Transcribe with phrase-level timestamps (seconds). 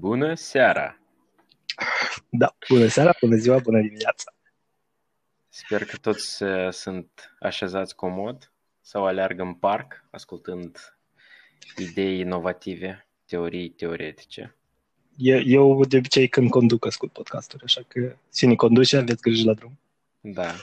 [0.00, 0.98] Bună seara!
[2.28, 4.32] Da, bună seara, bună ziua, bună dimineața!
[5.48, 10.96] Sper că toți uh, sunt așezați comod sau aleargă în parc, ascultând
[11.76, 14.56] idei inovative, teorii teoretice.
[15.16, 19.78] Eu de obicei când conduc ascult podcasturi, așa că cine conduce, aveți grijă la drum.
[20.20, 20.54] Da,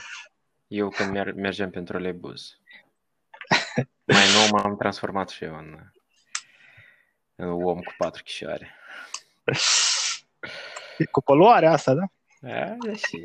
[0.66, 2.58] eu când mer- mergem pentru trolebuz.
[4.04, 5.78] Mai nou m-am transformat și eu în,
[7.34, 8.72] în om cu patru chișoare.
[10.98, 12.04] E cu poluarea asta, da?
[12.40, 13.24] Da, și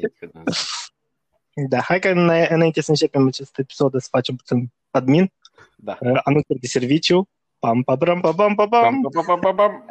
[1.70, 2.10] Da, hai că
[2.50, 5.32] înainte să începem acest episod să facem puțin admin.
[5.76, 5.98] Da.
[6.00, 7.30] Uh, anunțuri de serviciu.
[7.60, 8.68] Pam, pam, pam, pam, pam, pam.
[8.70, 9.86] Pam, pam, pam, pam, pam.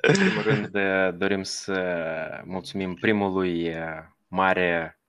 [0.00, 3.76] În primul rând, uh, dorim să mulțumim primului uh,
[4.28, 5.00] mare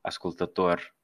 [0.00, 0.94] ascultător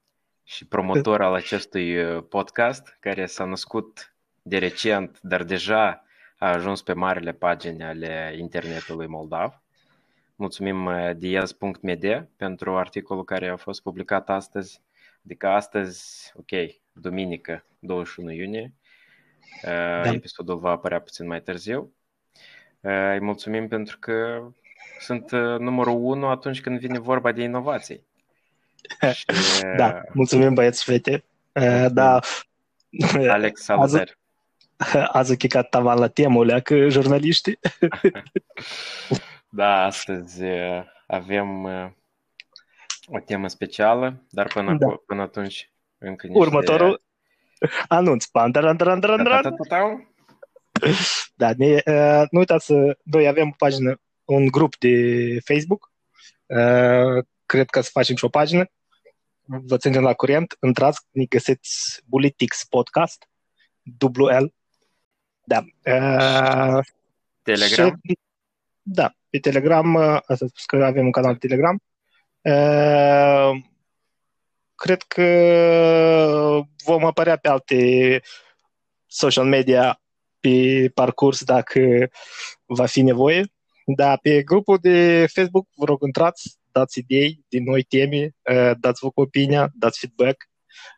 [0.43, 6.03] și promotor al acestui uh, podcast, care s-a născut de recent, dar deja
[6.41, 9.61] a ajuns pe marile pagini ale internetului moldav.
[10.35, 14.81] Mulțumim diaz.md pentru articolul care a fost publicat astăzi,
[15.25, 18.73] adică astăzi, ok, duminică, 21 iunie.
[19.63, 20.11] Da.
[20.11, 21.93] Episodul va apărea puțin mai târziu.
[22.81, 24.47] Îi mulțumim pentru că
[24.99, 28.05] sunt numărul 1 atunci când vine vorba de inovații.
[29.13, 29.25] Și,
[29.77, 31.23] da, mulțumim băieți fete.
[31.53, 31.93] Mulțumim.
[31.93, 32.19] Da.
[33.27, 34.19] Alex, salutări.
[35.17, 37.59] Azi a chicat tavan la temul că jurnaliștii.
[39.53, 40.43] Da, astăzi
[41.07, 41.63] avem
[43.05, 44.87] o temă specială, dar până, da.
[45.05, 46.41] până atunci încă niște...
[46.41, 47.01] Următorul
[47.87, 48.25] anunț.
[48.25, 49.55] Pan, daran, daran, daran, daran.
[51.35, 52.97] Da, ne, uh, nu uitați să...
[53.03, 54.95] Noi avem o pagină, un grup de
[55.43, 55.91] Facebook.
[56.45, 58.65] Uh, cred că să facem și o pagină.
[59.41, 60.57] Vă ținem la curent.
[60.61, 63.27] Intrați, ne găsiți Bulitix Podcast.
[63.99, 64.53] WL.
[65.51, 65.59] Da.
[65.85, 66.79] Uh,
[67.41, 67.99] Telegram?
[68.03, 68.17] Și,
[68.81, 71.81] da, pe Telegram, asta spus că avem un canal de Telegram.
[72.41, 73.61] Uh,
[74.75, 75.25] cred că
[76.83, 78.21] vom apărea pe alte
[79.05, 80.01] social media
[80.39, 82.09] pe parcurs dacă
[82.65, 83.45] va fi nevoie.
[83.85, 88.35] Da, pe grupul de Facebook vă rog intrați, dați idei din noi teme,
[88.79, 90.49] dați-vă cu opinia, dați feedback.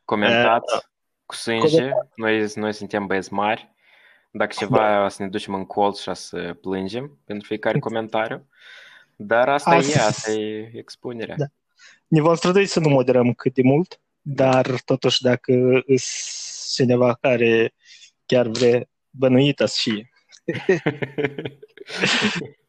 [0.05, 0.81] Comentați uh,
[1.25, 3.72] cu sânge, noi, noi suntem băieți mari.
[4.35, 5.03] Dacă ceva da.
[5.03, 8.47] o să ne ducem în colț și să plângem pentru fiecare comentariu.
[9.15, 9.99] Dar asta, asta...
[9.99, 11.35] e, asta e expunerea.
[11.37, 11.45] Da.
[12.07, 15.53] Ne vom strădui să nu moderăm cât de mult, dar totuși dacă
[15.85, 17.73] sunt cineva care
[18.25, 20.09] chiar vrea bănuită și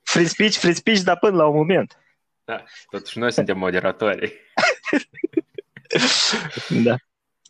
[0.02, 1.98] free speech, free speech, dar până la un moment.
[2.44, 4.32] Da, totuși noi suntem moderatori.
[6.84, 6.96] da.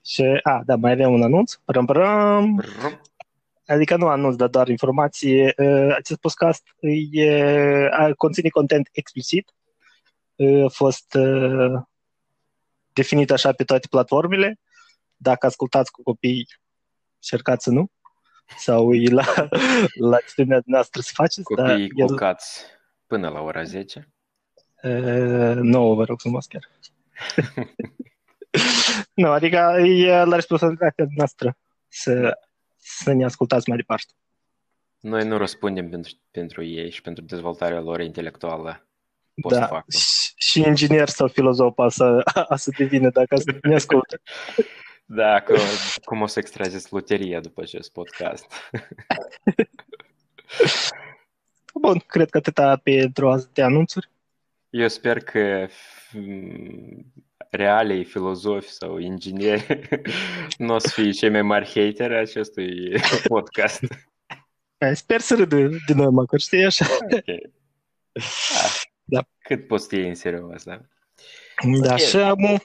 [0.05, 1.55] Și, a, da, mai avem un anunț.
[1.65, 2.65] Răm, răm.
[3.67, 5.55] Adică nu anunț, dar doar informație.
[5.95, 6.63] Acest podcast
[7.11, 9.55] e, conține content explicit.
[10.65, 11.19] A fost
[12.93, 14.59] definit așa pe toate platformele.
[15.17, 16.49] Dacă ascultați cu copii,
[17.15, 17.91] încercați să nu.
[18.59, 19.25] Sau e la,
[20.11, 21.43] la atitudinea noastră să faceți.
[21.43, 22.79] Copiii dar culcați el...
[23.07, 24.09] până la ora 10?
[24.83, 26.63] Uh, nu, vă rog frumos chiar.
[29.23, 31.57] nu, adică e la responsabilitatea noastră
[31.89, 32.33] să, da.
[32.85, 34.13] Să ne ascultați mai departe.
[35.01, 38.87] Noi nu răspundem pentru, pentru ei și pentru dezvoltarea lor intelectuală.
[39.41, 39.85] Pot da, să facă.
[39.91, 44.21] Și, și inginer sau filozof a să, a să devină dacă ne ascultă.
[45.07, 45.57] Da, cum,
[46.05, 48.45] cum o să extrageți loteria după acest podcast?
[51.75, 54.11] Bun, cred că atâta pentru azi de anunțuri.
[54.71, 55.69] Eu sper că
[57.55, 59.89] realii filozofi sau ingineri
[60.59, 63.81] nu o să fie cei mai mari hateri acestui podcast.
[64.93, 66.87] Sper să râdă din noi, măcar știi așa.
[67.03, 67.53] Okay.
[68.65, 69.25] Ah, da.
[69.39, 70.81] Cât poți să în serios, da?
[71.81, 71.99] Da, okay.
[71.99, 72.63] și am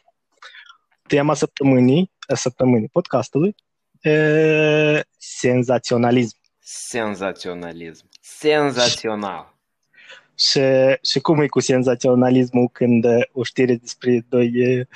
[1.07, 3.55] tema săptămânii, săptămânii podcastului,
[4.01, 6.37] e, senzaționalism.
[6.59, 8.09] Senzaționalism.
[8.21, 9.58] Senzațional.
[10.39, 10.61] Și,
[11.01, 14.51] și cum e cu senzaționalismul când o știre despre doi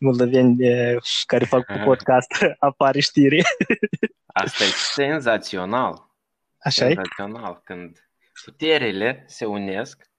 [0.00, 0.56] moldoveni
[1.26, 3.42] care fac cu podcast apare știre?
[4.26, 6.10] Asta e senzațional.
[6.58, 7.52] Așa senzațional.
[7.58, 7.60] E?
[7.64, 8.08] Când
[8.44, 10.10] puterile se unesc,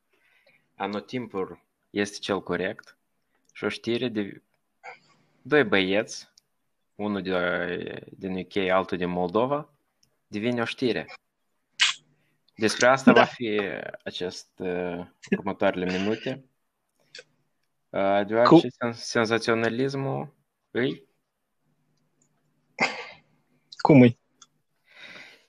[0.76, 2.98] anotimpul este cel corect
[3.54, 4.42] și o știre de
[5.42, 6.30] doi băieți,
[6.96, 9.70] unul de, din UK, altul din Moldova,
[10.28, 11.06] devine o știre.
[12.60, 13.20] Despre asta da.
[13.20, 13.62] va fi
[14.04, 15.06] acest uh,
[15.38, 16.46] următoarele minute.
[17.90, 18.94] Uh, deoarece cool.
[18.94, 20.36] senzaționalismul
[20.72, 21.08] îi...
[23.78, 24.18] Cum e?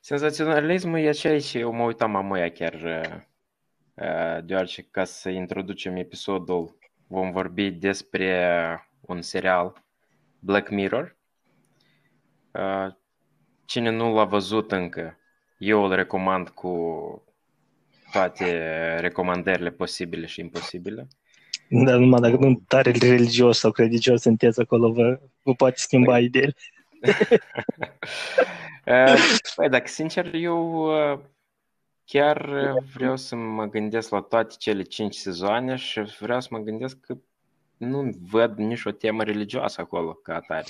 [0.01, 2.75] Senzaționalismul e aceea și eu mă uitam amoia chiar
[3.95, 9.85] uh, deoarece ca să introducem episodul vom vorbi despre un serial
[10.39, 11.17] Black Mirror.
[13.65, 15.20] Cine nu l-a văzut încă,
[15.61, 16.73] eu îl recomand cu
[18.13, 21.07] toate recomandările posibile și imposibile.
[21.69, 26.25] Da, numai dacă nu tare religios sau credincios sunteți acolo, vă, vă poate schimba păi.
[26.25, 26.55] ideile.
[29.57, 30.89] păi, dacă sincer, eu
[32.05, 32.51] chiar
[32.95, 37.17] vreau să mă gândesc la toate cele cinci sezoane și vreau să mă gândesc că
[37.77, 40.67] nu văd nici o temă religioasă acolo ca atare.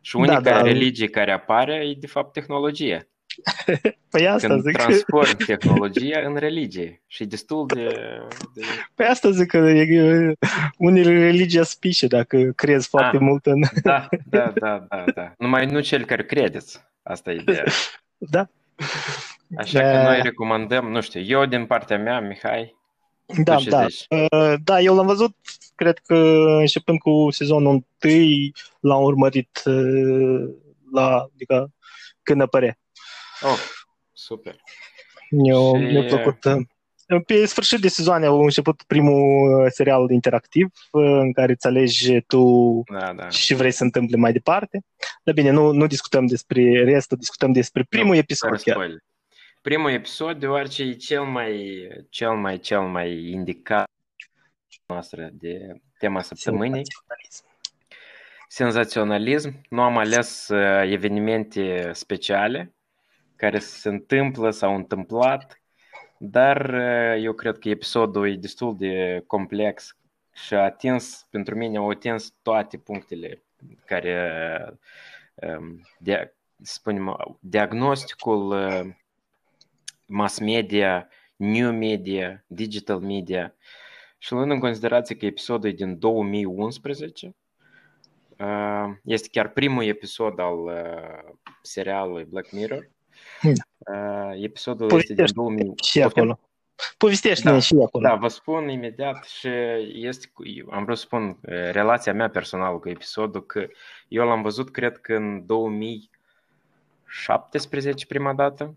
[0.00, 0.62] Și unica da, da.
[0.62, 3.09] religie care apare e de fapt tehnologie.
[4.10, 4.76] Păi asta Când zic.
[4.76, 7.84] transform tehnologia în religie și destul de,
[8.54, 8.62] de...
[8.94, 10.32] Păi asta zic că e,
[10.76, 13.60] unele religii spice dacă crezi foarte ah, mult în...
[13.82, 15.32] Da, da, da, da, da.
[15.38, 16.80] Numai nu cel care credeți.
[17.02, 17.64] Asta e ideea.
[18.18, 18.48] Da.
[19.56, 19.90] Așa da.
[19.90, 22.78] că noi recomandăm, nu știu, eu din partea mea, Mihai,
[23.44, 23.86] da, da.
[24.08, 25.36] Uh, da, eu l-am văzut,
[25.74, 26.14] cred că
[26.58, 28.14] începând cu sezonul 1,
[28.80, 30.50] l-am urmărit uh,
[30.92, 31.70] la, adică
[32.22, 32.78] când apărea.
[33.42, 33.58] Oh,
[34.12, 34.56] super.
[35.30, 35.82] Eu, și...
[35.82, 36.44] Mi-a plăcut.
[36.44, 42.82] Uh, pe sfârșit de sezon au început primul serial interactiv în care îți alegi tu
[42.98, 43.28] da, da.
[43.28, 44.84] și vrei să întâmple mai departe.
[45.22, 48.74] Dar bine, nu, nu discutăm despre restul, discutăm despre primul no, episod chiar.
[48.74, 49.02] Spoiler
[49.62, 53.90] primul episod, deoarece e cel mai, cel mai, cel mai indicat
[54.86, 56.82] noastră de tema săptămânii.
[56.84, 57.44] Senzaționalism.
[58.48, 59.60] Senzaționalism.
[59.68, 62.74] Nu am ales uh, evenimente speciale
[63.40, 65.60] care se întâmplă, s-au întâmplat,
[66.18, 69.96] dar uh, eu cred că episodul e destul de complex
[70.32, 73.42] și a atins, pentru mine au atins toate punctele
[73.84, 74.78] care,
[75.34, 78.94] um, de, spunem, diagnosticul uh,
[80.06, 83.54] mass media, new media, digital media.
[84.18, 87.36] Și luând în considerație că episodul e din 2011,
[88.38, 91.32] uh, este chiar primul episod al uh,
[91.62, 92.90] serialului Black Mirror.
[93.42, 93.50] Da.
[93.94, 95.72] Uh, episodul Povestește este din 2000.
[95.82, 96.38] Și acolo.
[96.96, 98.08] Povestește da, și acolo.
[98.08, 99.48] Da, vă spun imediat și
[99.92, 100.32] este,
[100.70, 101.38] am vrut să spun
[101.70, 103.66] relația mea personală cu episodul, că
[104.08, 108.74] eu l-am văzut, cred că în 2017 prima dată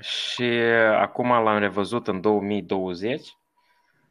[0.00, 0.44] și
[0.98, 3.36] acum l-am revăzut în 2020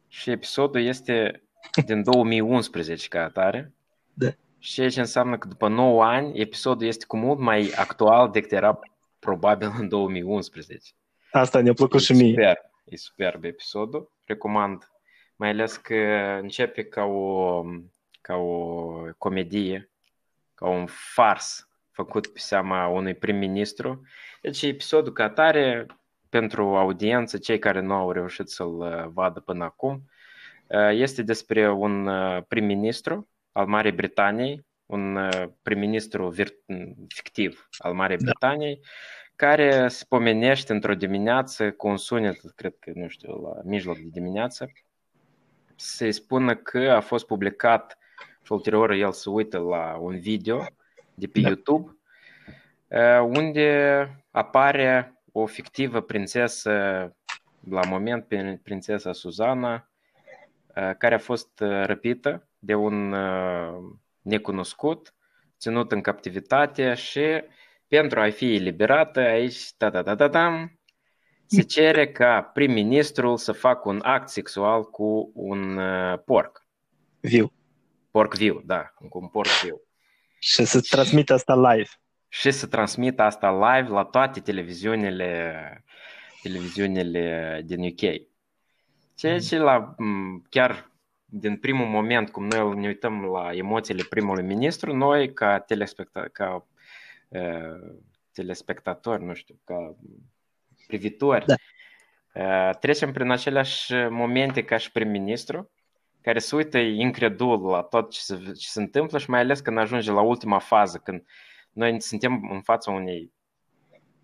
[0.08, 1.42] și episodul este
[1.86, 3.72] din 2011 ca atare.
[4.14, 4.28] Da.
[4.64, 8.78] Și ce înseamnă că după 9 ani episodul este cu mult mai actual decât era
[9.18, 10.90] probabil în 2011.
[11.30, 12.30] Asta ne-a plăcut e și mie.
[12.30, 14.12] Super, e superb episodul.
[14.24, 14.90] Recomand,
[15.36, 15.94] mai ales că
[16.40, 17.62] începe ca o,
[18.20, 19.90] ca o comedie,
[20.54, 24.02] ca un fars făcut pe seama unui prim-ministru.
[24.40, 25.86] Deci episodul ca tare,
[26.28, 30.10] pentru audiență, cei care nu au reușit să-l uh, vadă până acum,
[30.66, 35.28] uh, este despre un uh, prim-ministru al Marii Britaniei, un
[35.62, 36.34] prim-ministru
[37.08, 38.24] fictiv al Marii da.
[38.24, 38.80] Britaniei,
[39.36, 44.08] care se pomenește într-o dimineață cu un sunet, cred că, nu știu, la mijloc de
[44.12, 44.72] dimineață,
[45.76, 47.98] să-i spună că a fost publicat
[48.42, 50.66] și ulterior el se uită la un video
[51.14, 51.48] de pe da.
[51.48, 51.98] YouTube,
[53.22, 56.70] unde apare o fictivă prințesă,
[57.70, 58.26] la moment
[58.62, 59.90] prințesa Suzana,
[60.98, 63.14] care a fost răpită de un
[64.22, 65.14] necunoscut,
[65.58, 67.42] ținut în captivitate și
[67.88, 70.70] pentru a fi eliberată aici, ta ta ta ta ta
[71.46, 75.80] se cere ca prim-ministrul să facă un act sexual cu un
[76.24, 76.66] porc.
[77.20, 77.52] Viu.
[78.10, 79.80] Porc viu, da, cu un porc viu.
[80.38, 81.88] Și să transmită asta live.
[82.28, 85.84] Și să transmită asta live la toate televiziunile,
[86.42, 88.26] televiziunile din UK.
[89.14, 89.94] Ceea ce la,
[90.48, 90.90] chiar
[91.36, 96.66] din primul moment, cum noi ne uităm la emoțiile primului ministru, noi ca, telespecta- ca
[97.28, 97.94] uh,
[98.32, 99.96] telespectatori, nu știu, ca
[100.86, 101.54] privitori, da.
[102.34, 105.70] uh, trecem prin aceleași momente ca și prim-ministru
[106.20, 109.78] care se uită incredul la tot ce se, ce se întâmplă și mai ales când
[109.78, 111.26] ajunge la ultima fază, când
[111.72, 113.32] noi suntem în fața unei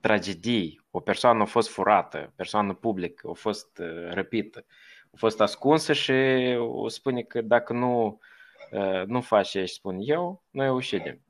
[0.00, 4.64] tragedii, o persoană a fost furată, o persoană publică a fost uh, răpită,
[5.12, 6.12] a fost ascunsă și
[6.58, 8.20] o spune că dacă nu,
[8.70, 11.20] uh, nu faci ce spun eu, noi o ucidem.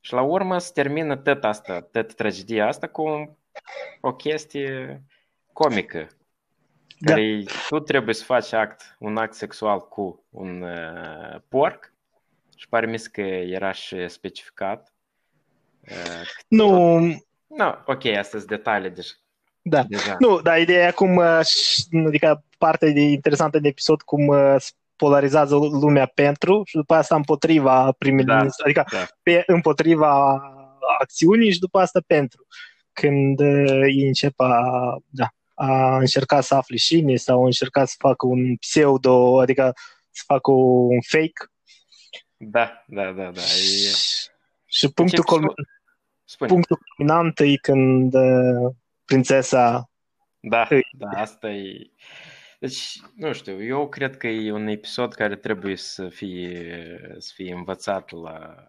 [0.00, 3.36] Și la urmă se termină tot asta, tot tragedia asta cu
[4.00, 5.02] o chestie
[5.52, 6.08] comică,
[6.98, 7.12] da.
[7.12, 11.92] care tu trebuie să faci act, un act sexual cu un uh, porc
[12.56, 14.94] și pare mi că era și specificat.
[15.80, 16.98] Uh, nu.
[17.46, 19.18] No, ok, astea sunt detalii, deci
[19.62, 19.82] Da.
[19.82, 20.16] Deja.
[20.18, 21.40] Nu, dar ideea e acum, uh,
[22.06, 24.56] adică partea interesantă de episod, cum uh,
[24.96, 29.06] polarizează lumea pentru și după asta împotriva primului da, ministru, adică da.
[29.22, 30.42] pe, împotriva
[31.00, 32.46] acțiunii și după asta pentru.
[32.92, 34.62] Când uh, ei încep a,
[35.08, 39.72] da, a încerca să afle cine sau a încerca să facă un pseudo, adică
[40.10, 41.50] să facă un fake.
[42.36, 43.40] Da, da, da, da.
[43.40, 43.92] E...
[44.66, 45.50] Și punctul, culmin...
[46.46, 48.72] punctul culminant e când uh,
[49.10, 49.90] prințesa
[50.40, 51.90] da, da, asta e
[52.60, 57.52] deci, nu știu, eu cred că e un episod care trebuie să fie, să fie
[57.52, 58.66] învățat la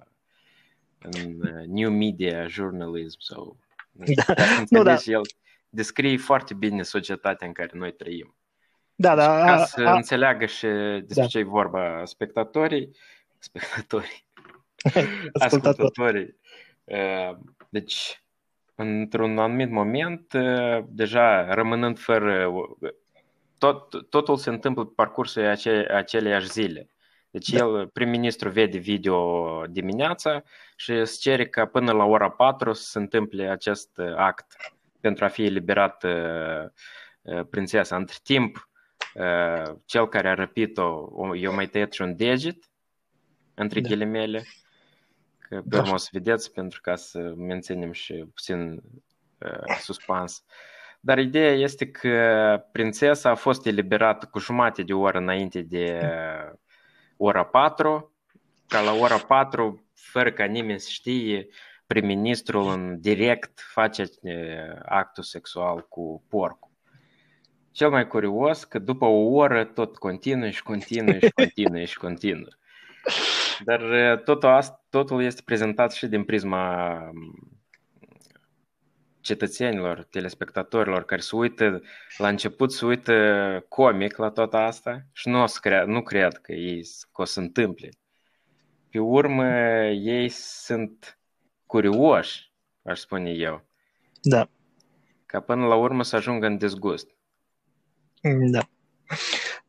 [1.00, 3.58] în uh, new media journalism sau
[3.92, 4.34] da.
[4.70, 4.98] nu, da.
[5.06, 5.22] el
[5.70, 8.36] descrie foarte bine societatea în care noi trăim.
[8.96, 9.46] Da, da.
[9.46, 10.68] Deci, ca să a, înțeleagă și
[11.06, 11.26] despre da.
[11.26, 12.96] ce e vorba spectatorii,
[13.38, 14.26] spectatorii,
[15.34, 16.36] ascultătorii.
[16.84, 17.38] Uh,
[17.70, 18.24] deci,
[18.82, 22.52] într-un anumit moment, uh, deja rămânând fără
[23.58, 26.90] tot, totul se întâmplă pe parcursul ace, aceleiași zile.
[27.32, 27.58] Deci da.
[27.58, 30.44] el, prim-ministru, vede video dimineața
[30.76, 34.56] și îți cere ca până la ora 4 să se întâmple acest uh, act
[35.00, 36.64] pentru a fi eliberat uh,
[37.22, 37.96] uh, prințesa.
[37.96, 38.70] Între timp,
[39.14, 42.70] uh, cel care a răpit-o, eu mai tăiat și un deget,
[43.54, 43.90] între da.
[43.90, 44.46] ghilimele, că
[45.56, 45.80] pe da.
[45.80, 48.82] urmă o să vedeți, pentru ca să menținem și puțin
[49.38, 50.44] uh, suspans.
[50.48, 50.54] Uh,
[51.04, 56.00] dar ideea este că prințesa a fost eliberată cu jumate de oră înainte de
[57.18, 58.16] ora 4,
[58.68, 61.48] ca la ora 4, fără ca nimeni să știe,
[61.88, 64.06] prim-ministrul în direct face
[64.86, 66.72] actul sexual cu porcul.
[67.72, 72.48] Cel mai curios că după o oră tot continuă și continuă și continuă și continuă.
[73.66, 76.98] Dar totul, asta, totul este prezentat și din prisma
[79.22, 81.82] cetățenilor, telespectatorilor care se uită,
[82.18, 86.38] la început se uită comic la tot asta și nu, o să crea, nu cred
[86.38, 87.90] că ei că o să întâmple.
[88.90, 89.46] Pe urmă,
[89.86, 91.20] ei sunt
[91.66, 92.52] curioși,
[92.84, 93.66] aș spune eu.
[94.22, 94.50] Da.
[95.26, 97.08] Ca până la urmă să ajungă în dezgust.
[98.52, 98.70] Da.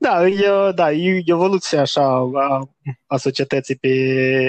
[0.03, 2.03] Da, e, da, e evoluția așa
[2.35, 2.69] a,
[3.07, 3.89] a societății pe,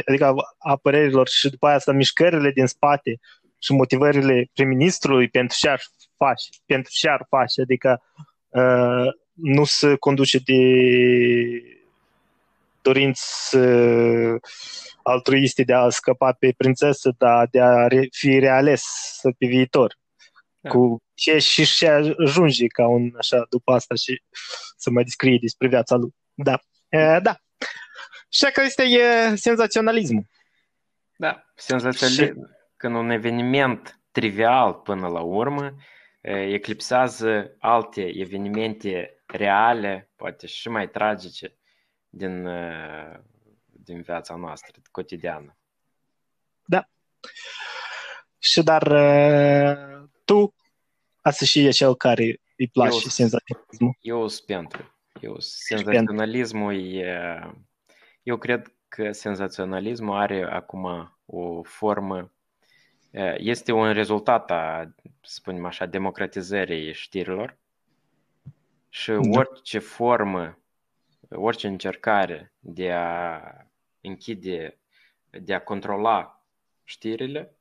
[0.05, 3.19] adică a părerilor și după aia asta mișcările din spate
[3.59, 5.81] și motivările prim-ministrului pentru ce ar
[6.17, 8.01] face, pentru ce ar face, adică
[8.49, 10.61] uh, nu se conduce de
[12.81, 14.35] dorinți uh,
[15.03, 18.83] altruiste de a scăpa pe prințesă, dar de a fi reales
[19.21, 19.97] pe viitor.
[20.63, 20.69] Da.
[20.69, 24.23] Cu ce și și ajunge ca un așa după asta și
[24.77, 26.15] să mai descrie despre viața lui.
[26.33, 26.59] Da.
[26.89, 27.37] Uh, da.
[28.29, 30.25] Și că este e senzaționalismul.
[31.15, 32.23] Da, senzaționalism.
[32.23, 32.33] Și
[32.77, 35.75] când un eveniment trivial până la urmă
[36.21, 41.57] eclipsează alte evenimente reale, poate și mai tragice
[42.09, 42.47] din,
[43.65, 45.57] din viața noastră cotidiană.
[46.65, 46.89] Da.
[48.37, 48.87] Și dar
[50.25, 50.55] tu
[51.21, 53.97] asta și e cel care îi place eu, senzaționalismul.
[54.01, 54.95] Eu sunt pentru.
[55.21, 57.39] Eu senzaționalismul e...
[58.23, 62.33] Eu cred că senzaționalismul are acum o formă
[63.37, 67.57] este un rezultat a, să spunem așa, democratizării știrilor
[68.89, 69.39] și da.
[69.39, 70.57] orice formă,
[71.29, 73.41] orice încercare de a
[74.01, 74.77] închide,
[75.29, 76.45] de a controla
[76.83, 77.55] știrile,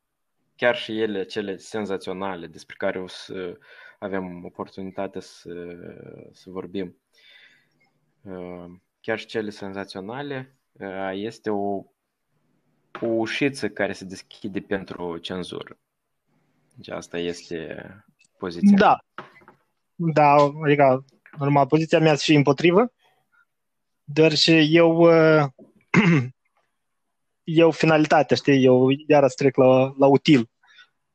[0.63, 3.59] chiar și ele, cele senzaționale despre care o să
[3.99, 5.53] avem oportunitatea să,
[6.33, 6.97] să vorbim,
[9.01, 10.57] chiar și cele senzaționale,
[11.13, 11.85] este o
[13.01, 15.79] o ușiță care se deschide pentru cenzură.
[16.75, 17.87] Deci asta este
[18.39, 18.77] poziția.
[18.77, 18.99] Da.
[19.95, 21.05] Da, adică,
[21.39, 22.93] normal, poziția mea și împotrivă,
[24.05, 25.45] doar și eu uh,
[27.43, 30.51] eu finalitatea, știi, eu iar trec la, la util.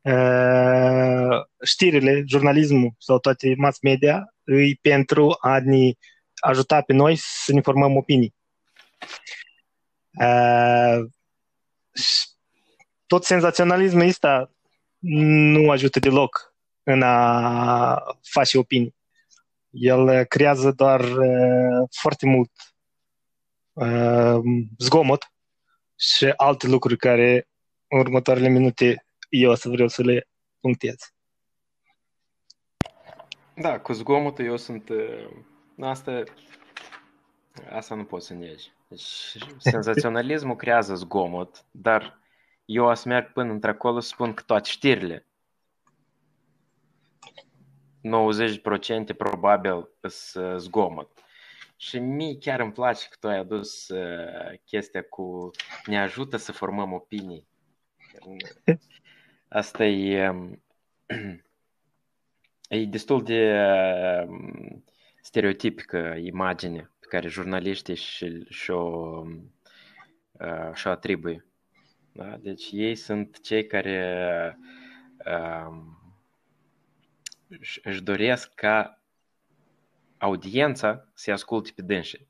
[0.07, 5.91] Uh, știrile, jurnalismul sau toate mass media îi pentru a ne
[6.35, 8.35] ajuta pe noi să ne formăm opinii.
[10.11, 11.05] Uh,
[13.05, 14.51] tot senzaționalismul ăsta
[14.99, 18.95] nu ajută deloc în a face opinii.
[19.69, 22.51] El creează doar uh, foarte mult
[23.73, 24.39] uh,
[24.77, 25.31] zgomot
[25.95, 27.47] și alte lucruri care
[27.87, 30.27] în următoarele minute eu o să vreau să le
[30.59, 31.13] punctez.
[33.55, 34.89] Da, cu zgomotul eu sunt...
[34.89, 35.29] Uh,
[35.79, 36.23] asta,
[37.69, 38.71] asta nu pot să negi.
[38.87, 42.19] Deci, senzaționalismul creează zgomot, dar
[42.65, 45.25] eu o să merg până într-acolo să spun că toate știrile
[48.01, 51.11] 90% probabil sunt zgomot.
[51.75, 55.51] Și mie chiar îmi place că tu ai adus uh, chestia cu
[55.85, 57.47] ne ajută să formăm opinii.
[59.49, 60.61] Asta e, um,
[62.69, 63.63] e destul de
[64.27, 64.83] um,
[65.21, 67.95] stereotipică imagine pe care jurnaliștii
[68.49, 69.23] și-o,
[70.31, 71.45] uh, și-o atribuie.
[72.11, 72.37] Da?
[72.37, 74.57] Deci ei sunt cei care
[75.25, 75.83] uh,
[77.83, 79.01] își doresc ca
[80.17, 82.27] audiența să-i asculte pe dânsi.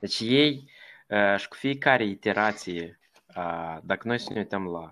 [0.00, 0.70] Deci ei
[1.08, 3.00] uh, și cu fiecare iterație,
[3.36, 4.90] uh, dacă noi să ne uităm la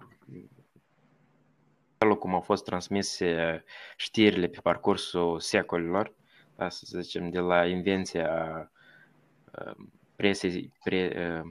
[2.04, 3.64] felul cum au fost transmise
[3.96, 6.12] știrile pe parcursul secolilor,
[6.56, 8.30] da, să zicem, de la invenția
[9.66, 9.75] uh,
[10.16, 11.50] presei, pre, uh,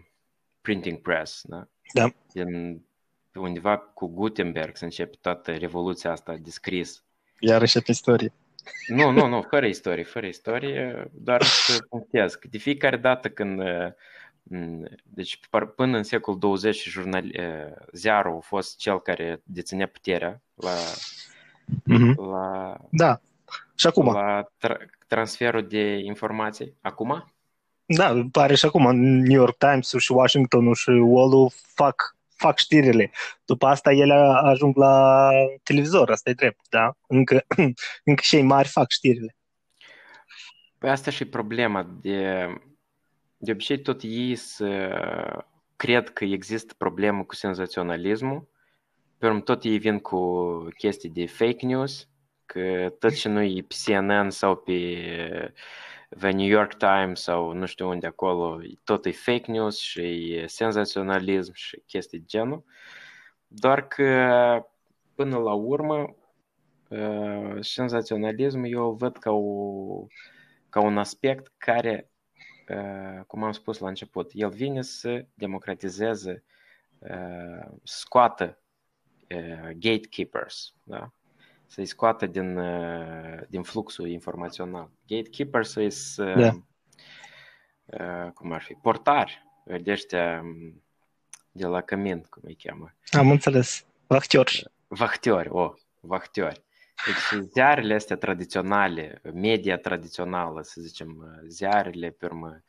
[0.61, 1.67] printing press, da?
[1.93, 2.13] Da.
[2.33, 2.81] Din,
[3.33, 7.03] undeva cu Gutenberg să începe toată revoluția asta de scris.
[7.39, 8.33] Iarăși pe istorie.
[8.87, 13.61] Nu, nu, nu, fără istorie, fără istorie, doar să punctez că de fiecare dată când
[15.03, 15.39] deci
[15.75, 17.31] până în secolul 20 jurnal,
[17.91, 20.75] ziarul a fost cel care deținea puterea la,
[21.89, 22.15] mm-hmm.
[22.15, 23.21] la, da.
[23.75, 24.13] Și acum?
[24.13, 26.77] la tra- transferul de informații.
[26.81, 27.33] Acum?
[27.85, 33.11] Da, pare și acum New York Times și Washington și Wall fac fac știrile.
[33.45, 35.29] După asta ele ajung la
[35.63, 36.93] televizor, asta e drept, da?
[37.07, 37.45] Încă,
[38.09, 39.35] încă și ei mari fac știrile.
[40.77, 41.87] Păi asta și problema.
[42.01, 42.47] De,
[43.37, 44.67] de obicei tot ei să
[45.75, 48.47] cred că există problemă cu senzaționalismul.
[49.23, 50.19] Pe urmă tot ei vin cu
[50.77, 52.09] chestii de fake news,
[52.45, 54.73] că tot ce nu e pe CNN sau pe
[56.19, 60.47] The New York Times sau nu știu unde acolo, tot e fake news și e
[60.47, 62.63] senzaționalism și chestii de genul.
[63.47, 64.65] Doar că
[65.15, 66.15] până la urmă
[66.87, 70.07] uh, senzaționalismul eu îl văd ca, o,
[70.69, 72.09] ca un aspect care,
[72.69, 76.43] uh, cum am spus la început, el vine să democratizeze,
[76.99, 78.57] uh, scoată
[79.77, 81.11] gatekeepers, da?
[81.73, 84.89] să-i scoată din, uh, din fluxul informațional.
[85.07, 85.89] Gatekeeper să-i
[86.35, 86.51] da.
[87.85, 89.43] Uh, cum ar fi, portari
[89.81, 90.83] de ăștia um,
[91.51, 92.93] de la cămin, cum îi cheamă.
[93.11, 93.85] Am înțeles.
[94.07, 94.65] Vahtiori.
[94.87, 96.63] Vahtiori, o, vahtiori.
[97.05, 102.63] Deci ziarele astea tradiționale, media tradițională, să zicem, ziarele, pe urmă,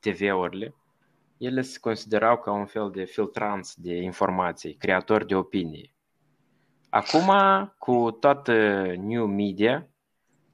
[0.00, 0.74] TV-urile,
[1.38, 5.91] ele se considerau ca un fel de filtranți de informații, creatori de opinii.
[6.94, 7.30] Acum,
[7.78, 8.52] cu toată
[8.98, 9.88] new media,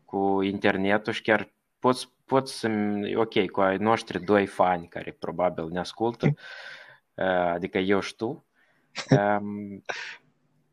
[0.05, 2.71] cu internetul și chiar poți, poți să
[3.15, 8.47] ok, cu ai noștri doi fani care probabil ne ascultă, uh, adică eu și tu,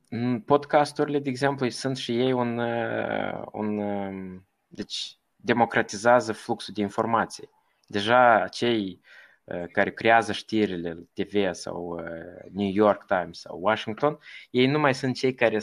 [0.10, 6.82] um, podcasturile, de exemplu, sunt și ei un, uh, un um, deci democratizează fluxul de
[6.82, 7.50] informații.
[7.88, 9.25] Deja cei Uh,
[9.72, 15.16] care creează știrile TV sau uh, New York Times sau Washington, ei nu mai sunt
[15.16, 15.60] cei care,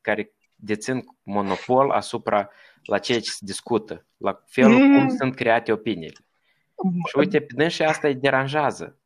[0.00, 2.50] care dețin monopol asupra
[2.82, 4.98] la ceea ce se discută, la felul mm.
[4.98, 6.16] cum sunt create opiniile.
[7.08, 8.98] Și uite, pe și asta îi deranjează.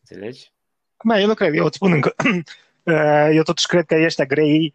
[0.00, 0.52] Înțelegi?
[1.04, 2.14] Mai, eu nu cred, eu îți spun încă.
[2.84, 4.74] Uh, eu totuși cred că ăștia grei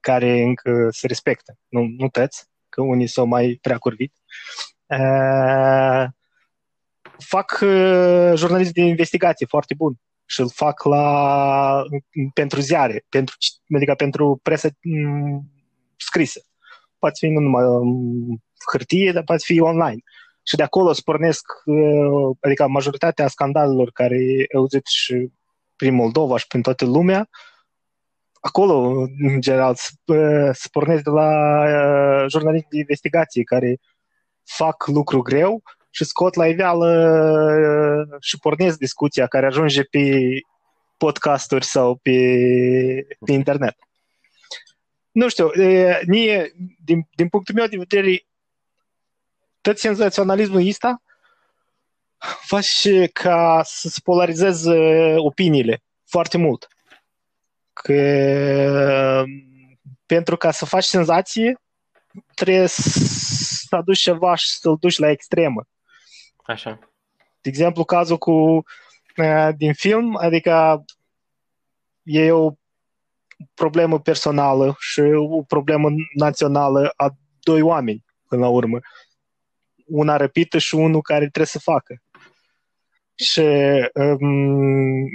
[0.00, 1.58] care încă se respectă.
[1.68, 4.12] Nu, nu tăți, că unii s-au mai prea curvit
[7.18, 11.82] fac uh, jurnalism de investigație foarte bun și îl fac la,
[12.34, 13.34] pentru ziare, pentru,
[13.76, 15.50] adică pentru presă mm,
[15.96, 16.40] scrisă.
[16.98, 20.00] Poate fi nu numai um, hârtie, dar poate fi online.
[20.42, 25.30] Și de acolo îți pornesc, uh, adică majoritatea scandalelor care au auzit și
[25.76, 27.28] prin Moldova și prin toată lumea,
[28.40, 29.74] acolo, în general,
[30.52, 31.30] se pornesc de la
[31.64, 33.78] uh, jurnaliști de investigație care
[34.44, 35.62] fac lucru greu
[35.98, 36.88] și scot la iveală
[38.10, 40.28] uh, și pornesc discuția care ajunge pe
[40.96, 42.10] podcasturi sau pe,
[43.24, 43.76] pe internet.
[45.10, 45.50] Nu știu,
[46.06, 46.52] mie,
[46.84, 48.26] din, din punctul meu de vedere,
[49.60, 51.02] tot senzaționalismul ăsta
[52.40, 56.68] face ca să se polarizeze opiniile foarte mult.
[57.72, 59.24] Că
[60.06, 61.60] pentru ca să faci senzație,
[62.34, 65.66] trebuie să aduci ceva și să-l duci la extremă.
[66.48, 66.78] Așa.
[67.40, 68.32] De exemplu, cazul cu
[69.16, 70.84] uh, din film, adică
[72.02, 72.52] e o
[73.54, 78.78] problemă personală și o problemă națională a doi oameni, până la urmă.
[79.86, 82.02] Una răpită și unul care trebuie să facă.
[83.14, 83.42] Și
[83.94, 85.08] um,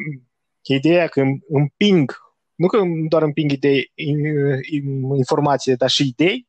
[0.61, 2.17] ideea că împing,
[2.55, 3.91] nu că doar împing idei,
[5.15, 6.47] informație, dar și idei,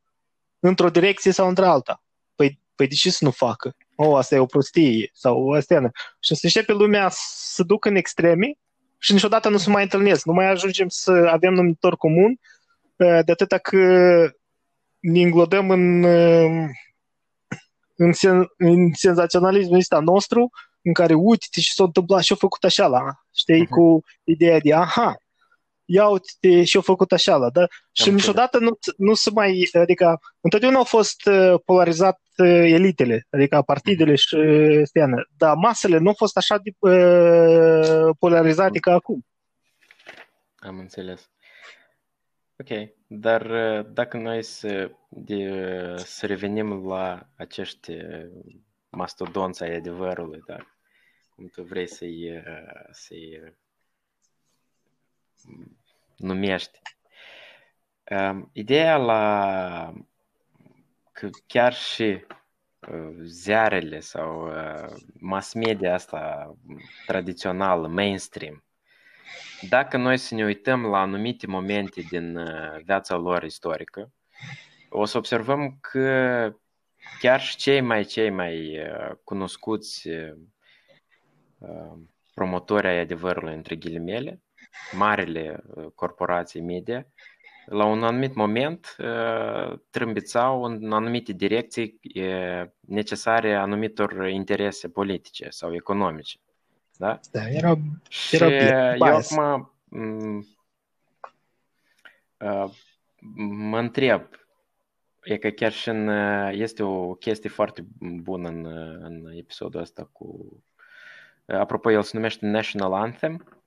[0.58, 2.02] într-o direcție sau într-alta.
[2.34, 3.76] Păi, păi de ce să nu facă?
[3.96, 5.90] O, oh, asta e o prostie sau asta e...
[6.20, 8.52] Și să începe lumea să ducă în extreme
[8.98, 10.24] și niciodată nu se mai întâlnesc.
[10.24, 12.38] Nu mai ajungem să avem numitor comun
[12.96, 13.78] de atâta că
[15.00, 16.04] ne înglodăm în,
[17.96, 20.50] în, sen, în senzaționalismul ăsta nostru,
[20.82, 23.04] în care uite ce s-a întâmplat și a făcut așa la,
[23.34, 23.68] știi, uh-huh.
[23.68, 25.16] cu ideea de aha,
[25.84, 27.66] ia uite și-a făcut așa la, da?
[27.92, 33.26] Și Am niciodată nu, nu se mai, adică întotdeauna au fost uh, polarizat uh, elitele,
[33.30, 34.16] adică partidele uh-huh.
[34.16, 39.26] și uh, steană, dar masele nu au fost așa de uh, polarizate ca acum.
[40.56, 41.28] Am înțeles.
[42.58, 43.46] Ok, dar
[43.82, 45.50] dacă noi să, de,
[45.96, 47.96] să revenim la acești
[48.88, 50.56] mastodonți ai adevărului, da?
[51.34, 52.42] cum tu vrei să-i,
[52.90, 53.54] să-i
[56.16, 56.80] numești.
[58.52, 59.92] Ideea la
[61.12, 62.24] că chiar și
[63.22, 64.52] ziarele sau
[65.20, 66.54] mass media asta
[67.06, 68.64] tradițională, mainstream,
[69.68, 72.38] dacă noi să ne uităm la anumite momente din
[72.84, 74.12] viața lor istorică,
[74.88, 76.50] o să observăm că
[77.18, 78.78] chiar și cei mai, cei mai
[79.24, 80.08] cunoscuți
[82.34, 84.42] promotori ai adevărului, între ghilimele,
[84.92, 87.06] marile corporații media,
[87.66, 88.96] la un anumit moment
[89.90, 92.00] trâmbițau în anumite direcții
[92.80, 96.38] necesare anumitor interese politice sau economice.
[96.96, 97.20] Da?
[97.30, 99.72] Da, era, și era eu acum
[103.46, 104.22] mă întreb,
[105.22, 106.08] e că chiar și în,
[106.52, 108.66] este o chestie foarte bună în,
[109.02, 110.58] în episodul ăsta cu
[111.46, 113.63] apropo, el se numește National Anthem,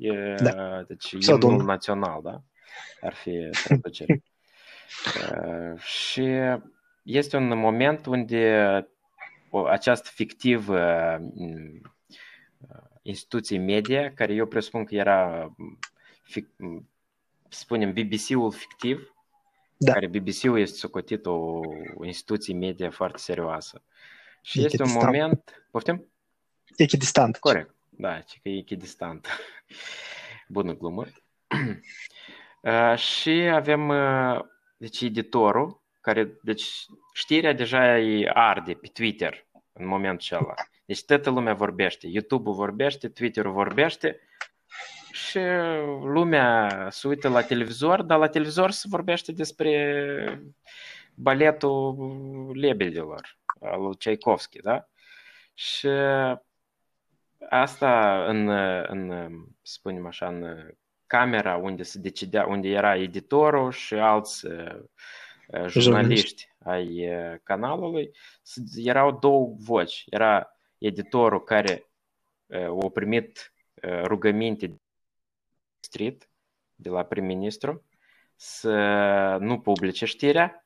[0.00, 0.82] e, da.
[0.82, 2.42] deci imnul național, da?
[3.00, 4.22] Ar fi traducere.
[5.32, 6.28] uh, și
[7.02, 8.86] este un moment unde
[9.66, 11.18] această fictivă
[13.02, 15.52] instituție media, care eu presupun că era,
[17.48, 19.14] spunem, BBC-ul fictiv,
[19.76, 19.92] da.
[19.92, 21.60] care BBC-ul este socotit o
[22.02, 23.82] instituție media foarte serioasă.
[24.42, 25.66] Și este un moment...
[25.70, 26.12] Poftim?
[26.76, 27.36] Echidistant.
[27.36, 27.74] Corect.
[27.90, 29.26] Da, că e echidistant.
[30.48, 31.04] Bună glumă.
[32.62, 34.40] Uh, și avem uh,
[34.76, 40.54] deci editorul care, deci știrea deja e arde pe Twitter în momentul acela.
[40.84, 44.20] Deci toată lumea vorbește, YouTube-ul vorbește, Twitter-ul vorbește
[45.12, 45.38] și
[46.02, 50.42] lumea se uită la televizor, dar la televizor se vorbește despre
[51.14, 51.96] baletul
[52.54, 54.88] lebedilor al lui Tchaikovsky, da?
[55.54, 55.88] Și
[57.48, 58.48] asta în,
[58.88, 59.08] în,
[59.62, 60.70] să spunem așa, în
[61.06, 64.46] camera unde se decidea, unde era editorul și alți
[65.66, 67.08] jurnaliști ai
[67.42, 68.10] canalului,
[68.76, 70.04] erau două voci.
[70.06, 71.90] Era editorul care
[72.82, 73.52] a primit
[74.02, 74.80] rugăminte
[75.80, 76.28] street
[76.74, 77.84] de la prim-ministru
[78.36, 78.76] să
[79.40, 80.59] nu publice știrea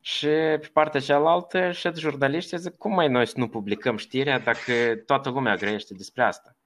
[0.00, 4.72] și pe partea cealaltă, și jurnaliștii zic, cum mai noi să nu publicăm știrea dacă
[5.06, 6.56] toată lumea grăiește despre asta?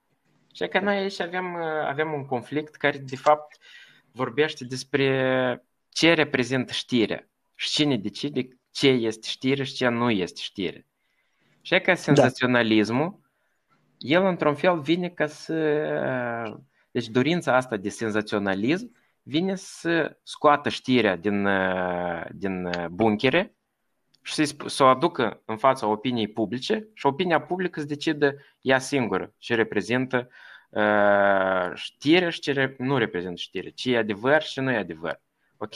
[0.53, 1.55] Și că noi aici avem,
[1.87, 3.57] avem un conflict care, de fapt,
[4.11, 10.39] vorbește despre ce reprezintă știrea și cine decide ce este știre și ce nu este
[10.41, 10.85] știre.
[11.61, 13.77] Și că senzaționalismul, da.
[13.97, 15.55] el într-un fel vine ca să...
[16.91, 18.95] Deci dorința asta de senzaționalism
[19.27, 21.47] vine să scoată știrea din,
[22.31, 23.55] din bunchere
[24.21, 29.33] și să o aducă în fața opiniei publice și opinia publică să decide ea singură
[29.37, 30.29] ce reprezintă
[30.69, 35.21] uh, știre și ce nu reprezintă știre, ce e adevăr și nu e adevăr.
[35.57, 35.75] Ok,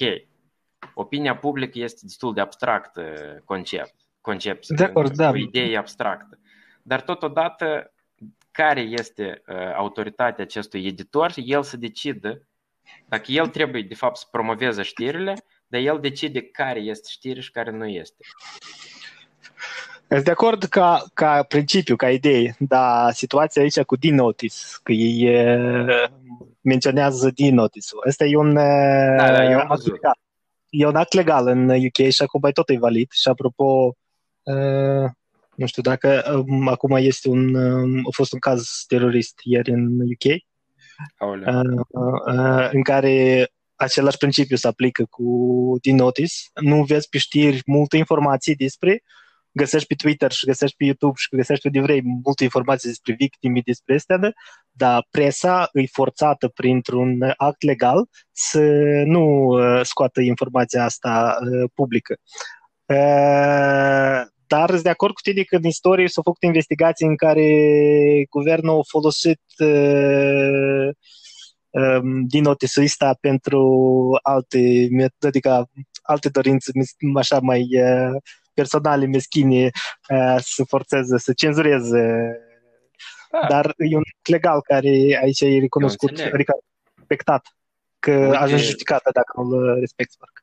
[0.94, 3.02] opinia publică este destul de abstractă
[3.46, 5.30] concept, concept de acord, da.
[5.30, 6.40] o idee abstractă.
[6.82, 7.94] Dar totodată,
[8.52, 12.48] care este uh, autoritatea acestui editor, el să decidă
[13.08, 17.52] dacă el trebuie, de fapt, să promoveze știrile, dar el decide care este știre și
[17.52, 18.24] care nu este.
[20.08, 25.46] Sunt de acord ca, ca principiu, ca idee, dar situația aici cu D-Notice, că ei
[26.62, 28.04] menționează D-Notice-ul.
[28.08, 30.18] Asta e un, da, da, eu act legal.
[30.70, 33.12] e un act legal în UK și acum tot e valid.
[33.12, 33.96] Și apropo,
[34.44, 35.10] uh,
[35.56, 40.00] nu știu dacă um, acum este un, um, a fost un caz terorist ieri în
[40.00, 40.49] UK Uh, uh,
[42.72, 45.26] în care același principiu se aplică cu
[45.82, 46.34] din notice.
[46.62, 49.04] Nu vezi pe știri multe informații despre,
[49.52, 53.62] găsești pe Twitter și găsești pe YouTube și găsești unde vrei multe informații despre victime,
[53.66, 54.20] despre astea,
[54.72, 58.62] dar presa e forțată printr-un act legal să
[59.06, 62.16] nu uh, scoată informația asta uh, publică.
[64.50, 67.48] Uh, dar sunt de acord cu tine că în istorie s-au făcut investigații în care
[68.30, 70.90] guvernul a folosit uh,
[71.70, 73.62] um, din notisista pentru
[74.22, 75.70] alte metode, adică
[76.02, 76.72] alte dorințe
[77.16, 78.22] așa mai uh,
[78.54, 79.70] personale, meschine,
[80.10, 82.38] uh, să forțeze, să cenzureze.
[83.32, 83.48] Da.
[83.50, 86.54] Dar e un legal care aici e recunoscut, adică
[86.96, 87.48] respectat,
[88.00, 90.39] că Uite, a ajuns justificată dacă nu respecti parcă.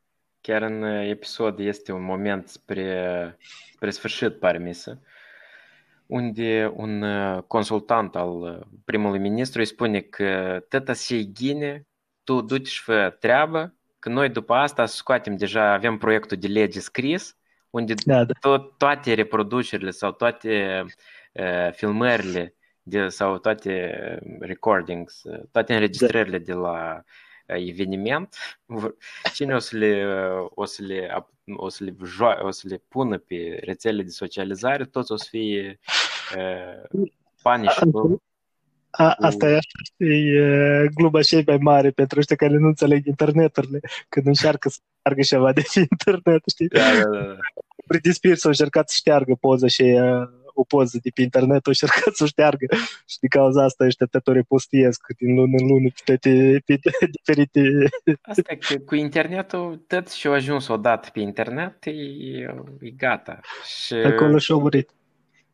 [0.46, 3.36] Chiar în episod este un moment spre,
[3.72, 4.96] spre sfârșit, pare mi să,
[6.06, 7.04] unde un
[7.46, 11.86] consultant al primului ministru îi spune că tăta se ghine,
[12.24, 16.80] tu du-te și fă treabă, că noi după asta scoatem deja, avem proiectul de lege
[16.80, 17.36] scris,
[17.70, 18.34] unde da, da.
[18.34, 20.84] To- toate reproducerile sau toate
[21.32, 23.98] uh, filmările de, sau toate
[24.40, 27.04] recordings, toate înregistrările de la
[27.46, 28.36] eveniment,
[29.34, 30.04] cine o să le,
[30.54, 34.84] o să le, o să le, jo- o să le pună pe rețele de socializare,
[34.84, 35.78] toți o să fie
[36.36, 37.08] uh,
[37.42, 38.16] punishable.
[38.90, 43.80] A, asta e așa, e gluma cei mai mare pentru ăștia care nu înțeleg interneturile,
[44.08, 46.68] când încearcă să șteargă ceva de pe internet, știi?
[46.68, 47.36] Da, da, da.
[47.86, 49.82] Britney Spears a încercat să șteargă poza și
[50.56, 52.66] o poză de pe internet, o încercat să o șteargă
[53.06, 56.16] și din cauza asta ăștia tot o repostiesc din lună în lună pe,
[56.64, 57.60] pe, pe diferite...
[58.20, 61.90] Asta e că cu internetul tot și-a ajuns odată pe internet, e,
[62.80, 63.40] e gata.
[63.64, 63.94] Și...
[63.94, 64.90] Acolo și-a murit.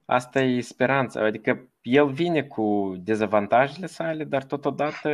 [0.04, 5.10] Asta e speranța, adică el vine cu dezavantajele sale, dar totodată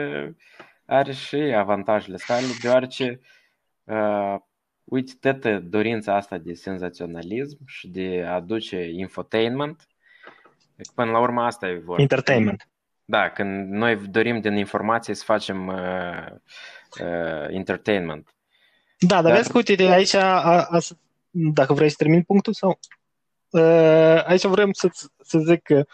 [0.84, 3.20] are și avantajele sale, deoarece
[3.84, 4.36] uh,
[4.88, 9.88] uite, toată dorința asta de senzaționalism și de a aduce infotainment,
[10.94, 12.02] până la urmă asta e vorba.
[12.02, 12.68] Entertainment.
[13.04, 16.26] Da, când noi dorim din informație să facem uh,
[17.00, 18.34] uh, entertainment.
[18.98, 20.78] Da, dar, dar vezi că, uite, aici, a, a,
[21.30, 22.78] dacă vrei să termin punctul sau...
[23.50, 24.88] Uh, aici vrem să,
[25.22, 25.84] să zic că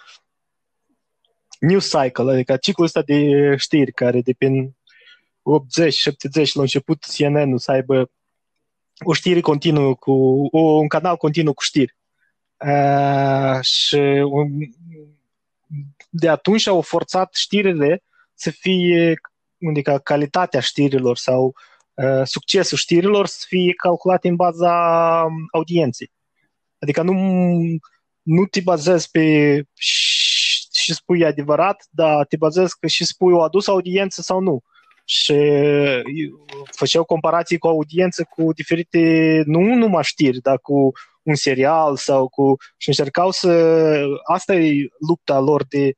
[1.60, 4.72] news cycle, adică ciclul ăsta de știri care de prin 80-70
[6.52, 8.10] la început CNN-ul să aibă
[9.04, 10.12] o știre continuă cu
[10.50, 11.96] o, un canal continuu cu știri.
[12.56, 13.96] Uh, și
[14.30, 14.74] um,
[16.10, 18.02] de atunci au forțat știrile
[18.34, 19.14] să fie,
[19.68, 21.54] adică calitatea știrilor sau
[21.94, 26.12] uh, succesul știrilor să fie calculat în baza audienței.
[26.78, 27.14] Adică nu,
[28.22, 29.56] nu te bazezi pe
[30.72, 34.62] și spui adevărat, dar te bazezi că și spui o adus audiență sau nu
[35.04, 35.34] și
[36.70, 42.56] făceau comparații cu audiență cu diferite, nu numai știri, dar cu un serial sau cu...
[42.76, 44.04] și încercau să...
[44.22, 45.92] Asta e lupta lor de,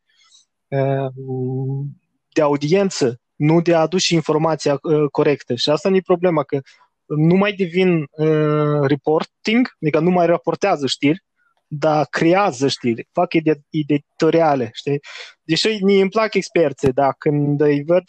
[2.33, 4.79] de audiență, nu de a aduce informația
[5.11, 5.55] corectă.
[5.55, 6.61] Și asta nu e problema, că
[7.07, 11.25] nu mai devin uh, reporting, adică nu mai raportează știri,
[11.67, 13.33] dar creează știri, fac
[13.71, 15.01] editoriale, știi?
[15.43, 18.05] Deși îmi plac experții, dar când îi văd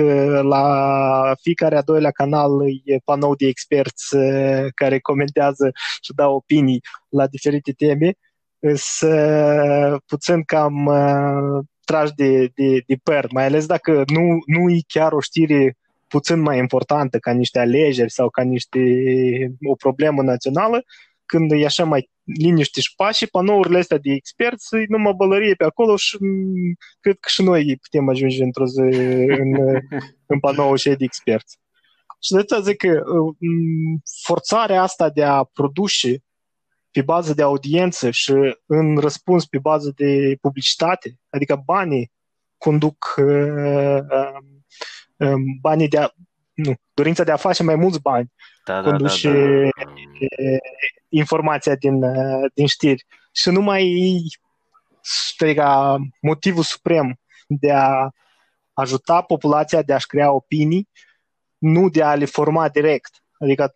[0.00, 2.50] că la fiecare a doilea canal
[2.84, 4.16] e panou de experți
[4.74, 5.70] care comentează
[6.02, 8.12] și dau opinii la diferite teme,
[8.74, 10.90] să puțin cam
[11.84, 15.76] tragi de, de, de păr, mai ales dacă nu, nu e chiar o știre
[16.08, 18.80] puțin mai importantă ca niște alegeri sau ca niște
[19.62, 20.82] o problemă națională,
[21.30, 25.96] când e așa mai liniște și pași, panourile astea de experți, numai bălărie pe acolo
[25.96, 29.54] și mm, cred că și noi putem ajunge într-o zi în,
[30.32, 31.58] în panou și de experți.
[32.20, 33.02] Și de aceea zic că
[33.38, 36.22] mm, forțarea asta de a produce
[36.90, 38.32] pe bază de audiență și
[38.66, 42.12] în răspuns pe bază de publicitate, adică banii
[42.58, 44.00] conduc uh,
[45.16, 46.08] uh, banii de a,
[46.62, 48.32] nu, dorința de a face mai mulți bani
[48.64, 49.90] da, conduce da, da,
[50.42, 50.56] da.
[51.08, 52.00] informația din,
[52.54, 53.06] din știri.
[53.32, 54.22] Și nu mai
[55.02, 58.10] striga motivul suprem de a
[58.72, 60.88] ajuta populația de a-și crea opinii,
[61.58, 63.22] nu de a le forma direct.
[63.38, 63.74] Adică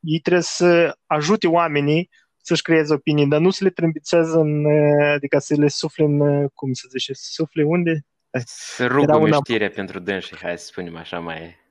[0.00, 4.66] ei trebuie să ajute oamenii să-și creeze opinii, dar nu să le trâmbițeze în,
[5.14, 8.04] adică să le sufle în, cum să zice, să sufle unde?
[8.44, 9.36] Să rugăm una...
[9.36, 11.64] știre pentru dânsi, hai să spunem așa mai...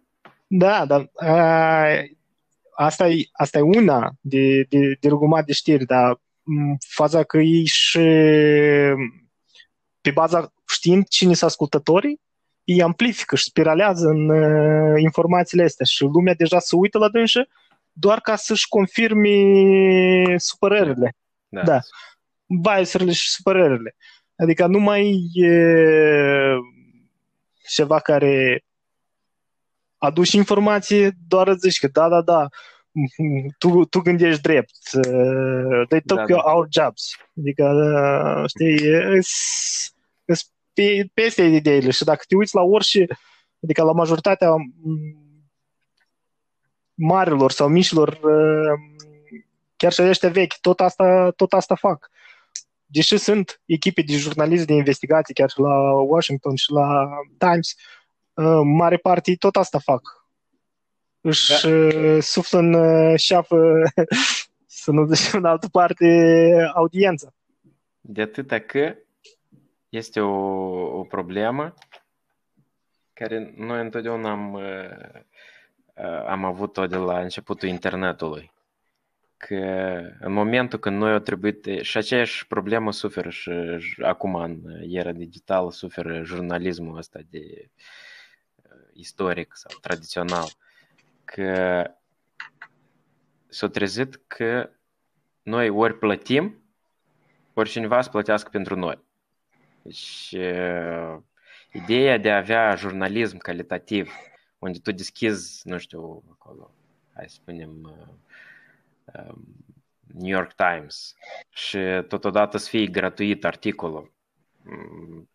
[0.48, 1.86] Da, dar a,
[2.76, 6.20] asta e, asta e una de, de, de rugumat de știri, dar
[6.88, 8.00] faza că ei și
[10.02, 12.22] pe baza știind cine sunt ascultătorii,
[12.66, 17.48] îi amplifică și spiralează în uh, informațiile astea și lumea deja se uită la dânsă
[17.92, 21.16] doar ca să-și confirme supărările.
[21.48, 21.64] Da.
[21.64, 21.80] da.
[22.46, 23.96] Biasurile și supărările.
[24.36, 25.50] Adică nu mai e
[27.68, 28.64] ceva care
[30.06, 32.48] aduci informație, doar îți zici că da, da, da,
[33.58, 34.76] tu, tu gândești drept.
[34.94, 36.42] Uh, they took da, da.
[36.52, 37.16] our jobs.
[37.38, 38.90] Adică, uh, știi,
[40.26, 43.06] îs pe, peste ideile și dacă te uiți la orice,
[43.64, 44.50] adică la majoritatea
[46.94, 48.80] marilor sau mișilor, uh,
[49.76, 52.10] chiar și ăștia vechi, tot asta, tot asta fac.
[52.86, 57.76] Deși sunt echipe de jurnaliști de investigații, chiar și la Washington și la Times,
[58.64, 60.26] mare parte tot asta fac
[61.26, 61.70] își da.
[61.70, 63.84] Uh, suflă în uh, șafă
[64.82, 66.06] să nu duce în altă parte
[66.74, 67.34] audiența.
[68.02, 68.96] De atâta că
[69.90, 70.34] este o,
[70.98, 71.74] o problemă
[73.14, 78.54] care noi întotdeauna am, uh, am avut-o de la începutul internetului.
[79.38, 79.56] Că
[80.20, 83.52] în momentul când noi au trebuit, și aceeași problemă suferă și
[84.02, 87.70] acum în era digitală, suferă jurnalismul ăsta de
[88.96, 90.48] istoric sau tradițional
[91.24, 91.84] că
[93.48, 94.70] s-a trezit că
[95.44, 96.64] noi ori plătim,
[97.54, 99.04] ori cineva să plătească pentru noi.
[99.82, 101.18] Deci, uh,
[101.72, 104.12] ideea de a avea jurnalism calitativ,
[104.60, 106.72] unde tu deschizi, nu știu, acolo,
[107.14, 108.14] hai să spunem, uh,
[109.14, 109.66] um,
[110.14, 111.16] New York Times
[111.50, 111.78] și
[112.08, 114.12] totodată să fie gratuit articolul,
[114.64, 115.30] mm,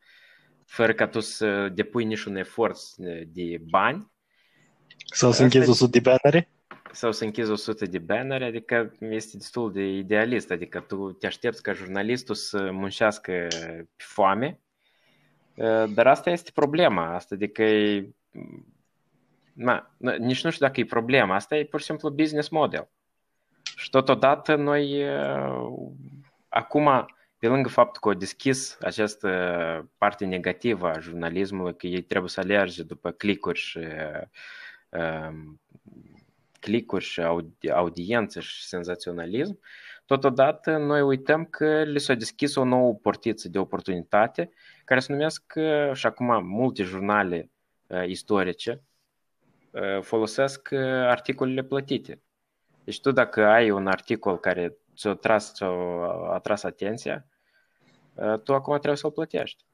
[0.70, 2.78] fără ca tu să depui niciun efort
[3.26, 4.10] de bani,
[5.12, 6.48] sau să închizi 100 de bannere?
[6.92, 11.62] Sau să închizi 100 de bannere, adică este destul de idealist, adică tu te aștepți
[11.62, 13.32] ca jurnalistul să muncească
[13.96, 14.60] pe foame,
[15.94, 18.10] dar asta este problema, asta adică e,
[19.52, 22.88] na, nici nu știu dacă e problema, asta e pur și simplu business model.
[23.76, 25.04] Și totodată noi
[26.48, 27.06] acum,
[27.40, 29.28] pe lângă faptul că au deschis această
[29.98, 33.78] parte negativă a jurnalismului, că ei trebuie să alerge după clicuri și
[34.90, 35.60] Ehm,
[36.60, 37.22] clicuri și
[37.72, 39.60] audiență și senzaționalism,
[40.06, 44.50] totodată noi uităm că li s-a deschis o nouă portiță de oportunitate
[44.84, 45.52] care se numesc
[45.92, 47.50] și acum multe jurnale
[48.06, 48.82] istorice
[50.00, 50.72] folosesc
[51.06, 52.22] articolele plătite.
[52.84, 55.70] Deci tu dacă ai un articol care ți-a tras, ți-a
[56.32, 57.24] atras atenția,
[58.44, 59.64] tu acum trebuie să-l plătești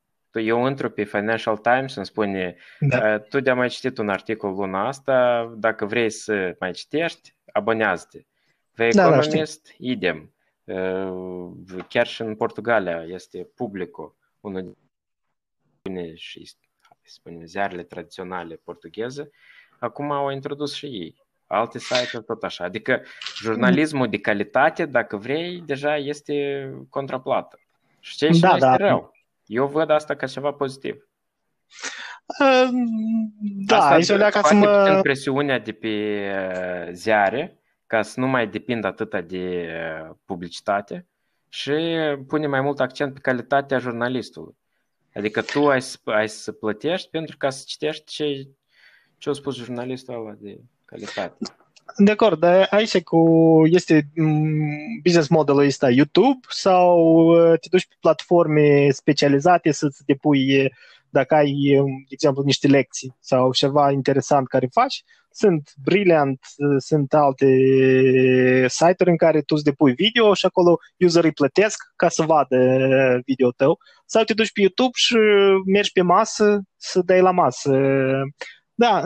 [0.40, 3.18] eu intru pe Financial Times îmi spune da.
[3.18, 8.24] tu de-a mai citit un articol luna asta, dacă vrei să mai citești, abonează-te.
[8.74, 10.34] The Economist, da, da, idem.
[11.88, 14.76] Chiar și în Portugalia este publicul, unul
[15.82, 16.50] din și
[17.02, 19.30] spune, ziarele tradiționale portugheze,
[19.78, 21.24] acum au introdus și ei.
[21.46, 22.64] Alte site-uri tot așa.
[22.64, 23.02] Adică
[23.37, 27.61] jurnalismul de calitate, dacă vrei, deja este contraplată.
[28.00, 28.72] Și ce da, da.
[28.72, 29.12] este rău.
[29.46, 31.09] Eu văd asta ca ceva pozitiv.
[32.40, 32.68] Uh,
[33.66, 34.98] da, asta aici leacă să mă...
[35.02, 39.68] presiunea de pe uh, ziare ca să nu mai depindă atât de
[40.09, 41.06] uh, publicitate
[41.48, 41.72] și
[42.26, 44.56] pune mai mult accent pe calitatea jurnalistului.
[45.14, 48.48] Adică tu ai, ai să plătești pentru ca să citești ce,
[49.18, 51.37] ce a spus jurnalistul ăla de calitate.
[51.99, 53.20] De acord, dar aici cu
[53.64, 60.70] este mm, business modelul ăsta YouTube sau uh, te duci pe platforme specializate să-ți depui
[61.11, 66.77] dacă ai, um, de exemplu, niște lecții sau ceva interesant care faci, sunt Brilliant, uh,
[66.79, 67.46] sunt alte
[68.68, 72.59] site-uri în care tu îți depui video și acolo userii plătesc ca să vadă
[73.25, 75.16] video tău sau te duci pe YouTube și
[75.66, 77.70] mergi pe masă să dai la masă.
[78.78, 79.02] Da,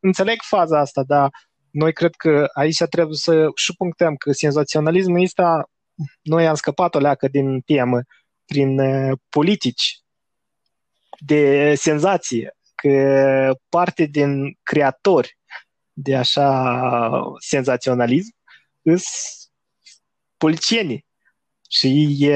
[0.00, 1.30] înțeleg faza asta, dar
[1.70, 5.70] noi cred că aici trebuie să și punctăm că senzaționalismul ăsta,
[6.22, 8.00] noi am scăpat o leacă din temă
[8.46, 10.00] prin uh, politici
[11.18, 15.38] de senzație, că parte din creatori
[15.92, 18.34] de așa senzaționalism
[18.82, 19.02] sunt
[20.36, 21.06] policienii
[21.68, 22.30] și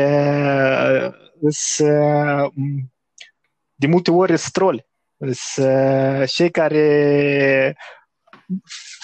[1.49, 2.53] sunt
[3.75, 4.90] de multe ori stroli.
[5.29, 7.77] Sunt cei care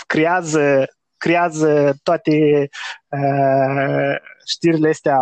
[0.07, 0.84] creează,
[1.16, 2.68] creează toate
[3.09, 4.16] uh,
[4.47, 5.18] știrile astea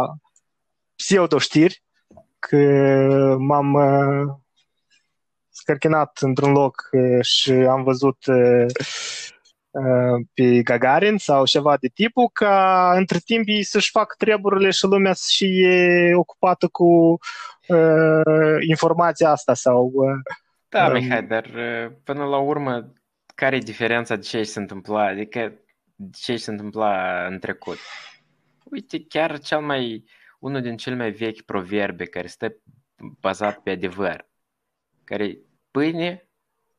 [0.97, 1.83] pseudo-știri,
[2.39, 2.57] că
[3.39, 4.35] m-am uh,
[5.49, 8.67] scărchinat într-un loc uh, și am văzut uh,
[9.71, 14.85] uh, pe Gagarin sau ceva de tipul, ca între timp ei să-și fac treburile și
[14.85, 17.19] lumea și e ocupată cu
[17.69, 19.91] uh, informația asta sau...
[19.95, 20.43] Uh,
[20.79, 22.93] da, Mihai, dar uh, până la urmă
[23.35, 25.61] care e diferența de ce se întâmpla, adică
[25.95, 27.79] de ce se întâmpla în trecut?
[28.65, 30.05] Uite, chiar cel mai,
[30.39, 32.57] unul din cele mai vechi proverbe care stă
[33.21, 34.29] bazat pe adevăr,
[35.05, 35.39] care
[35.71, 36.29] pâine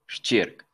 [0.06, 0.68] și circ.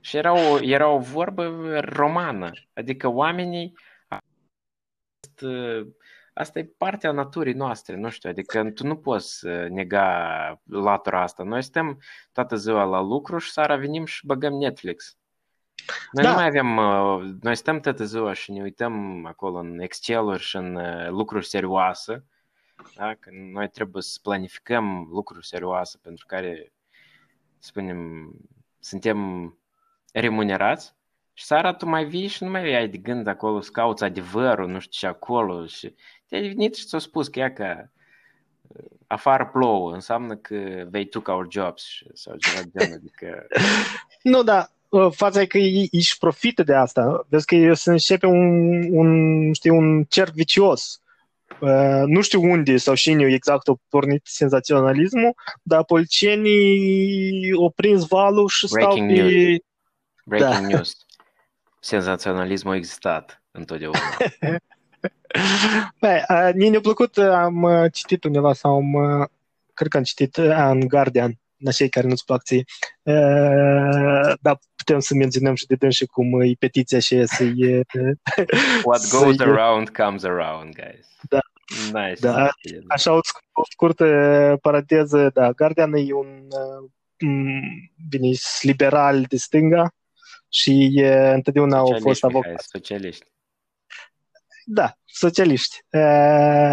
[0.00, 3.72] Și era o, era o vorbă romană, adică oamenii
[6.38, 11.42] asta e partea naturii noastre, nu știu, adică tu nu poți nega latura asta.
[11.42, 12.00] Noi suntem
[12.32, 15.16] toată ziua la lucru și seara venim și băgăm Netflix.
[16.12, 16.30] Noi da.
[16.30, 16.66] nu mai avem,
[17.40, 20.78] noi stăm toată ziua și ne uităm acolo în Excel-uri și în
[21.08, 22.24] lucruri serioase,
[22.96, 23.14] da?
[23.14, 26.72] că noi trebuie să planificăm lucruri serioase pentru care,
[27.58, 28.30] spunem,
[28.78, 29.18] suntem
[30.12, 30.96] remunerați
[31.38, 34.68] și seara tu mai vii și nu mai ai de gând acolo să cauți adevărul,
[34.68, 35.94] nu știu ce acolo și
[36.28, 37.88] te-ai venit și ți-a spus că ea că
[39.06, 43.46] afară plouă, înseamnă că vei took our jobs sau ceva de genul, adică...
[44.32, 44.70] nu, da,
[45.10, 47.26] fața e că ei își profită de asta.
[47.28, 51.00] Vezi că se începe un, un, știi, un cerc vicios.
[51.60, 58.48] Uh, nu știu unde sau cine exact a pornit senzaționalismul, dar policienii au prins valul
[58.48, 59.22] și Breaking stau pe...
[59.22, 59.58] News.
[60.24, 60.66] Breaking da.
[60.66, 60.92] news.
[61.80, 63.98] Senzaționalismul a existat întotdeauna.
[66.00, 66.22] Băi,
[66.54, 68.92] mie ne-a plăcut, am citit undeva sau am,
[69.74, 72.64] cred că am citit în Guardian, la cei care nu-ți plac ție.
[74.40, 77.80] Dar putem să menționăm și de dânsi cum e petiția și să e...
[78.84, 81.06] What goes around comes around, guys.
[81.28, 81.40] Da.
[81.92, 82.20] Nice.
[82.20, 82.48] Da,
[82.88, 83.20] așa o,
[83.52, 86.48] o scurtă paranteză, da, Guardian e un
[88.08, 88.30] bine,
[88.60, 89.94] liberal de stânga
[90.48, 92.60] și e, întotdeauna au fost avocat.
[92.60, 93.26] Socialiști.
[94.68, 95.78] Da, socialiști.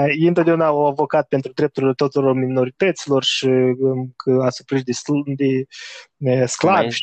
[0.08, 4.92] Ei întotdeauna au avocat pentru drepturile tuturor minorităților și um, că asupra de,
[5.36, 5.66] de,
[6.16, 6.98] de sclavi.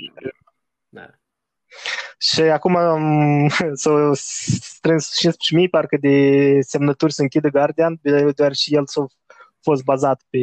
[0.88, 1.07] Da.
[2.18, 3.49] Și acum um,
[3.80, 8.01] s-au strâns 15.000 parcă de semnături să închidă Guardian,
[8.34, 9.07] doar și el s-a
[9.62, 10.38] fost bazat pe...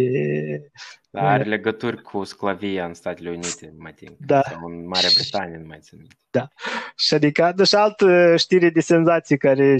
[1.09, 4.15] Da, are legături cu sclavia în Statele Unite, mai timp.
[4.19, 4.41] Da.
[4.41, 6.07] Sau în Marea Britanie, nu mai țin.
[6.29, 6.47] Da.
[6.95, 9.79] Și adică, deci altă știre de senzație care 15.000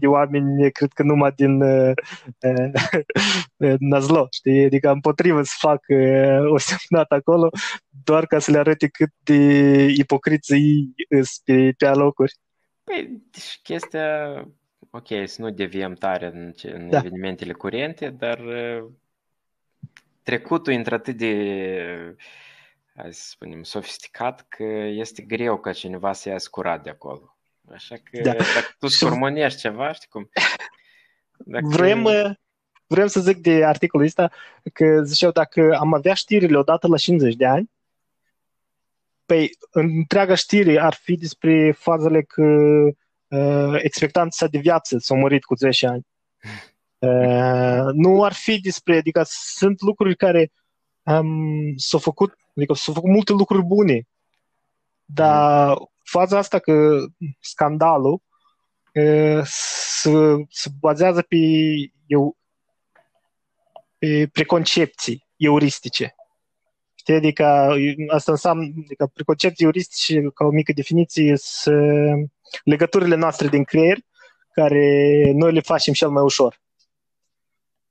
[0.00, 1.92] de oameni, cred că numai din uh,
[3.56, 4.64] uh, Nazlo, știi?
[4.64, 7.50] Adică împotrivă să fac uh, o semnat acolo,
[8.04, 9.36] doar ca să le arate cât de
[9.96, 10.94] ipocriți ei
[11.44, 12.32] pe, pe alocuri.
[12.84, 14.04] Păi, deci chestia
[14.90, 16.98] ok, să nu deviem tare în, în da.
[16.98, 18.90] evenimentele curente, dar uh,
[20.22, 22.16] trecutul intră atât de,
[22.94, 27.36] hai să spunem, sofisticat că este greu ca cineva să iasă curat de acolo.
[27.72, 28.32] Așa că da.
[28.32, 30.30] dacă tu surmonești ceva, știi cum...
[31.38, 31.66] Dacă...
[31.66, 32.30] Vrem, uh,
[32.86, 34.30] vrem să zic de articolul ăsta
[34.72, 37.70] că ziceau dacă am avea știrile odată la 50 de ani,
[39.26, 42.42] păi întreaga știre ar fi despre fazele că
[43.28, 46.06] uh, expectanța de viață s-a murit cu 10 ani.
[46.98, 50.52] Uh, nu ar fi despre, adică sunt lucruri care
[51.02, 54.08] um, s-au făcut, adică s-au făcut multe lucruri bune,
[55.04, 57.04] dar faza asta că
[57.40, 58.22] scandalul
[58.94, 60.10] uh, se,
[60.48, 61.36] se bazează pe,
[62.06, 62.36] eu,
[63.98, 66.14] pe preconcepții euristice.
[66.94, 67.14] Știi?
[67.14, 67.74] Adică
[68.08, 72.32] asta înseamnă, adică preconcepții euristice, ca o mică definiție, sunt
[72.64, 73.98] legăturile noastre din creier,
[74.52, 76.60] care noi le facem cel mai ușor.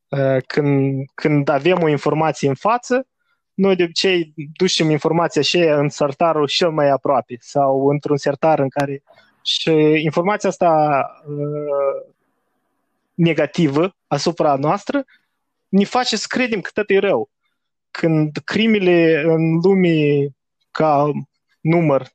[0.07, 3.07] Uh, când, când avem o informație în față,
[3.53, 8.69] noi de obicei ducem informația și în sertarul cel mai aproape sau într-un sertar în
[8.69, 9.03] care
[9.43, 9.71] și
[10.03, 12.13] informația asta uh,
[13.13, 15.05] negativă asupra noastră
[15.67, 17.29] ne face să credem că tot e rău.
[17.91, 20.27] Când crimele în lume
[20.71, 21.11] ca
[21.61, 22.07] număr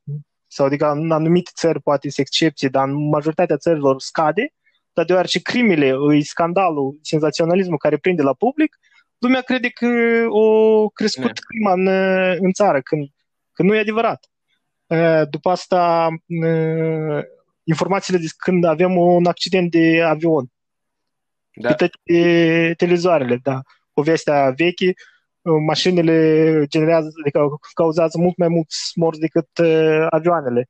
[0.53, 4.53] sau adică în anumite țări poate sunt excepții, dar în majoritatea țărilor scade,
[4.93, 8.79] dar deoarece crimele, îi scandalul, senzaționalismul care prinde la public,
[9.19, 9.87] lumea crede că
[10.29, 11.33] o crescut ne.
[11.47, 11.87] crima în,
[12.45, 13.09] în țară, când,
[13.53, 14.31] când nu e adevărat.
[15.31, 16.09] După asta,
[17.65, 20.53] informațiile de când avem un accident de avion,
[21.55, 21.69] da.
[21.69, 23.61] pe toate televizoarele, da.
[23.93, 24.93] Povestea veche,
[25.43, 27.41] mașinile generează, adică
[27.75, 30.69] cauzează mult mai mulți morți decât uh, avioanele.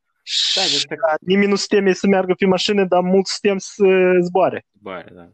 [0.54, 0.84] Da, deci...
[1.20, 3.84] Nimeni nu se teme să meargă pe mașină, dar mulți se tem să
[4.20, 4.64] zboare.
[4.78, 5.28] Zboare, da.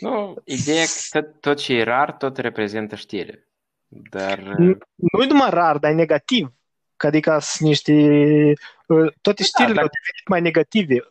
[0.00, 3.48] Nu, ideea că tot, tot ce e rar, tot reprezintă știre.
[3.88, 4.38] Dar...
[4.38, 6.52] Nu, nu e numai rar, dar e negativ.
[6.96, 7.92] Adică sunt niște...
[8.86, 11.02] Uh, toate da, știrile da, au devenit mai negative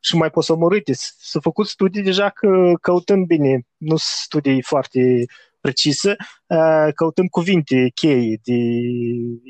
[0.00, 0.92] și mai posomorâte.
[0.94, 5.24] S-au făcut studii deja că căutând bine, nu studii foarte
[5.60, 8.58] precisă, uh, căutăm cuvinte cheie de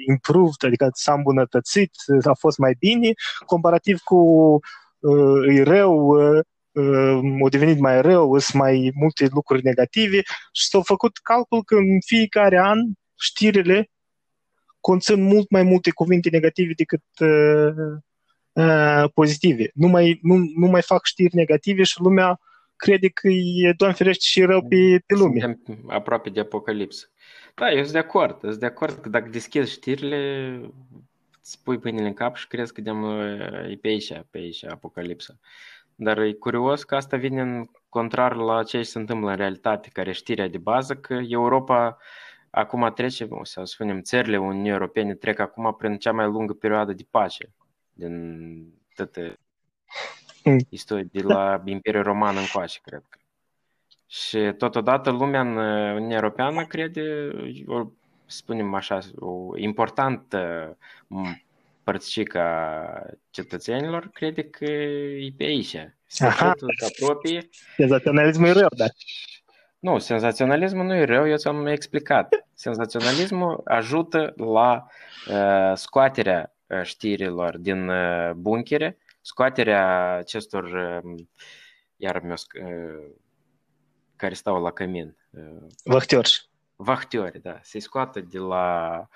[0.09, 1.91] improved, adică s-a îmbunătățit,
[2.25, 3.13] a fost mai bine,
[3.47, 4.17] comparativ cu
[4.99, 10.21] uh, e rău, uh, a devenit mai rău, sunt mai multe lucruri negative
[10.53, 12.79] și s-au făcut calcul că în fiecare an
[13.21, 13.91] știrile
[14.81, 17.99] conțin mult mai multe cuvinte negative decât uh,
[18.59, 19.71] uh, pozitive.
[19.75, 22.41] Nu mai, nu, nu mai fac știri negative și lumea
[22.77, 25.41] crede că e, Doamne ferește, și rău pe, pe lume.
[25.41, 27.11] Suntem aproape de apocalipsă.
[27.55, 28.41] Da, eu sunt de acord.
[28.41, 30.51] Sunt de acord că dacă deschizi știrile,
[31.43, 32.91] îți pui pâinile în cap și crezi că de
[33.71, 35.39] e pe aici, pe aici apocalipsa.
[35.95, 40.13] Dar e curios că asta vine în contrar la ce se întâmplă în realitate, care
[40.13, 41.99] știrea de bază, că Europa
[42.51, 47.07] acum trece, să spunem, țările Uniunii Europene trec acum prin cea mai lungă perioadă de
[47.11, 47.53] pace
[47.99, 49.39] din toate
[50.45, 50.59] mm.
[50.69, 53.19] istoria de la Imperiul Roman încoace, cred că.
[54.07, 55.57] Și totodată lumea în
[55.97, 57.31] Uniunea Europeană crede,
[57.67, 57.87] o,
[58.27, 60.77] spunem așa, o importantă
[61.83, 65.77] părticica cetățenilor crede că e pe aici.
[66.19, 66.55] Aha.
[66.87, 67.49] apropie.
[67.77, 68.85] Senzaționalismul e rău, da.
[69.79, 72.47] Nu, senzaționalismul nu e rău, eu ți-am explicat.
[72.55, 74.87] Senzaționalismul ajută la
[75.29, 76.53] uh, scoaterea
[76.83, 81.25] știrilor din uh, bunchere, scoaterea acestor, uh,
[81.97, 83.13] iar uh,
[84.17, 85.17] care stau la cămin.
[85.31, 86.49] Uh, Vahtiori.
[86.77, 87.59] Vahtiori, da.
[87.63, 89.09] Se scoată de la,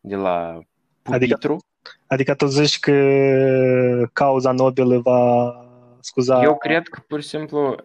[0.00, 0.60] de la
[1.02, 1.52] pupitru.
[1.52, 5.54] Adică, adică tu zici că cauza Nobel va
[6.00, 6.42] scuza...
[6.42, 7.76] Eu cred că, pur și simplu,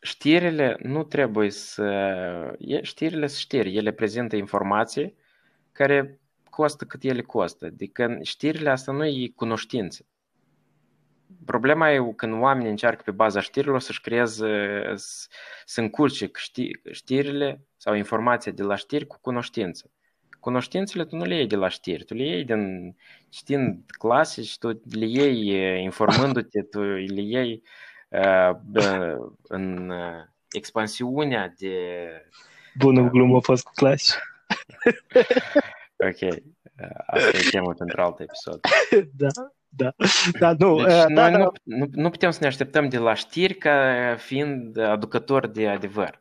[0.00, 2.58] știrile nu trebuie să...
[2.82, 3.76] Știrile sunt știri.
[3.76, 5.14] Ele prezintă informații
[5.72, 6.19] care
[6.60, 7.64] costă cât ele costă.
[7.66, 10.04] Adică știrile astea nu e cunoștință.
[11.44, 14.82] Problema e când oamenii încearcă pe baza știrilor să-și creeze,
[15.64, 16.30] să încurce
[16.90, 19.90] știrile sau informația de la știri cu cunoștință.
[20.40, 22.96] Cunoștințele tu nu le iei de la știri, tu le iei din
[23.28, 27.62] știind clasici, tu le iei informându-te, tu le iei
[28.08, 28.50] uh,
[29.42, 29.92] în
[30.50, 31.74] expansiunea de...
[32.78, 34.14] Bună glumă a fost cu clasici.
[36.00, 36.42] ok.
[37.06, 38.60] Asta e temă pentru alt episod.
[39.22, 39.28] da,
[39.68, 39.94] da.
[40.38, 43.14] da nu, deci uh, noi da, nu, nu, nu putem să ne așteptăm de la
[43.14, 46.20] știri ca fiind aducători de adevăr.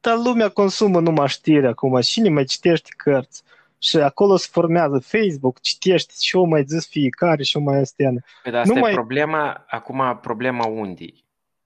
[0.00, 2.00] Dar lumea consumă numai știri acum.
[2.00, 3.42] Cine mai citește cărți?
[3.78, 8.24] Și acolo se formează Facebook, citește și o mai zis fiecare și o mai este.
[8.42, 8.92] Păi asta nu e mai...
[8.92, 11.04] problema, acum problema unde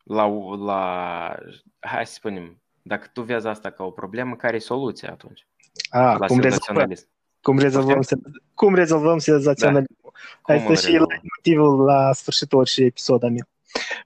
[0.04, 1.34] la, la,
[1.80, 5.46] hai să spunem, dacă tu vezi asta ca o problemă, care e soluția atunci?
[5.90, 6.92] A, la cum rezolvăm,
[7.44, 8.00] cum rezolvăm,
[8.54, 10.12] cum rezolvăm senzaționalismul?
[10.46, 10.54] Da.
[10.54, 10.98] Asta și
[11.36, 13.46] motivul la sfârșitul orice episod al meu.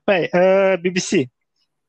[0.04, 1.30] Păi, uh, BBC.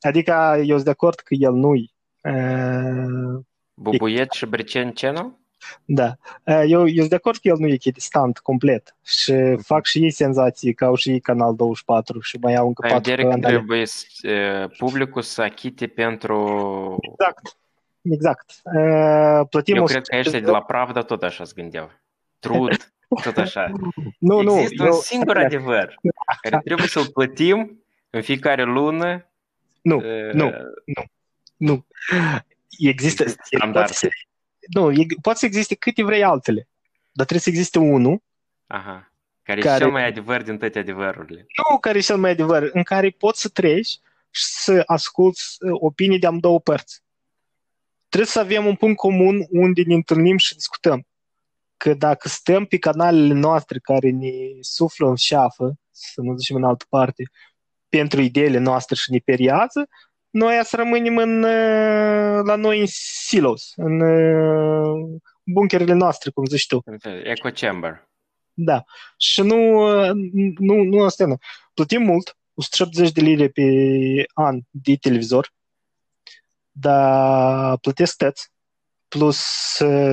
[0.01, 1.93] Adică eu sunt de acord că el nu-i
[2.23, 3.39] uh,
[3.73, 5.37] Bubuiet și Bricen Channel?
[5.85, 6.15] Da.
[6.45, 9.57] Eu, eu sunt de acord că el nu e echidistant complet și uh-huh.
[9.61, 12.91] fac și ei senzații că au și ei Canal 24 și mai au încă Ai
[12.91, 13.39] patru canale.
[13.39, 13.83] trebuie
[14.77, 16.97] publicul să achite pentru...
[16.99, 17.57] Exact.
[18.01, 18.61] Exact.
[19.49, 21.91] Plătim eu cred că ăștia de la Pravda tot așa se gândeau.
[22.39, 22.91] Trud,
[23.23, 23.71] tot așa.
[24.19, 25.95] nu, nu, Există un singur adevăr
[26.41, 29.25] care trebuie să-l plătim în fiecare lună.
[29.81, 30.51] Nu, uh, nu,
[30.85, 31.03] nu,
[31.57, 31.85] nu.
[32.79, 33.93] Există, standarde
[34.73, 36.67] nu, e, poate să existe câte vrei altele,
[37.11, 38.21] dar trebuie să existe unul
[38.67, 39.11] Aha.
[39.43, 41.45] Care, care e cel mai adevăr din toate adevărurile.
[41.69, 45.71] Nu care e cel mai adevăr, în care poți să treci și să asculți uh,
[45.73, 47.03] opinii de două părți.
[48.09, 51.03] Trebuie să avem un punct comun unde ne întâlnim și discutăm.
[51.77, 56.63] Că dacă stăm pe canalele noastre care ne suflă în șeafă, să nu zicem în
[56.63, 57.23] altă parte,
[57.89, 59.87] pentru ideile noastre și ne periază,
[60.29, 66.67] noi să rămânem în, uh, la noi în silos, în uh, bunkerele noastre, cum zici
[66.67, 66.83] tu.
[67.23, 68.09] Echo chamber.
[68.53, 68.83] Da.
[69.17, 70.11] Și nu, uh,
[70.57, 71.37] nu, nu asta nu.
[71.73, 73.63] Plătim mult, 170 de lire pe
[74.33, 75.53] an de televizor,
[76.79, 78.51] dar plătesc tăți,
[79.07, 79.47] plus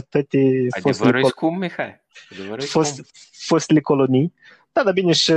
[0.09, 2.01] toate Adevărul e scump, Mihai.
[2.31, 3.01] Adevărul fost,
[3.33, 4.35] fostele colonii.
[4.73, 5.33] Da, dar bine și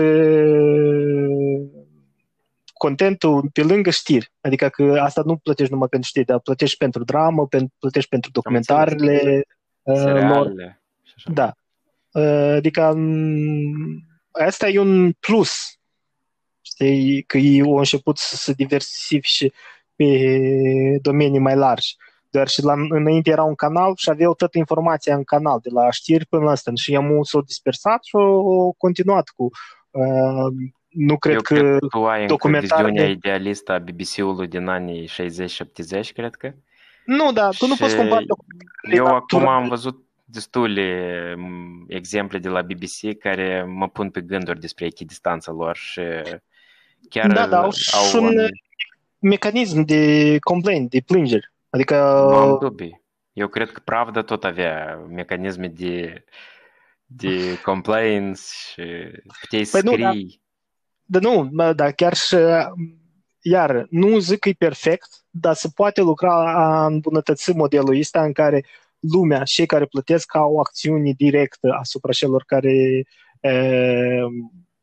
[2.80, 4.32] contentul pe lângă știri.
[4.42, 7.48] Adică că asta nu plătești numai pentru știri, dar plătești pentru dramă,
[7.80, 9.44] plătești pentru documentarele
[9.82, 10.54] uh, lor.
[11.26, 11.54] Da.
[12.12, 15.80] Uh, adică um, asta e un plus.
[16.62, 19.52] Știi, că ei au început să se diversifice
[20.00, 21.96] pe domenii mai largi.
[22.30, 25.92] Doar și la, înainte era un canal și aveau toată informația în canal, de la
[25.92, 26.72] știri până la asta.
[26.76, 29.50] Și i-am s-au dispersat și au continuat cu
[29.92, 30.54] uh,
[30.90, 32.26] nu cred Eu că, cred că tu ai
[32.60, 36.52] viziunea idealistă a BBC-ului din anii 60-70, cred că.
[37.06, 38.22] Nu, da, tu nu poți compara
[38.92, 41.36] Eu acum am văzut destule
[41.88, 46.02] exemple de la BBC care mă pun pe gânduri despre echidistanța lor și
[47.10, 47.72] chiar da, da, au,
[48.14, 48.48] au un
[49.20, 51.54] mecanism de complaint, de plângeri.
[51.70, 51.96] Adică...
[52.30, 53.02] Nu am dubii.
[53.34, 56.24] Eu cred că Pravda tot avea mecanisme de,
[57.06, 58.42] de compliance
[58.72, 58.84] și
[59.40, 59.92] puteai păi scrii.
[59.92, 60.16] Nu, dar,
[61.06, 62.36] dar nu, dar chiar și
[63.42, 68.32] iar, nu zic că e perfect, dar se poate lucra a îmbunătăți modelul ăsta în
[68.32, 68.66] care
[69.00, 73.06] lumea, cei care plătesc, au o acțiune directă asupra celor care
[73.40, 73.54] e,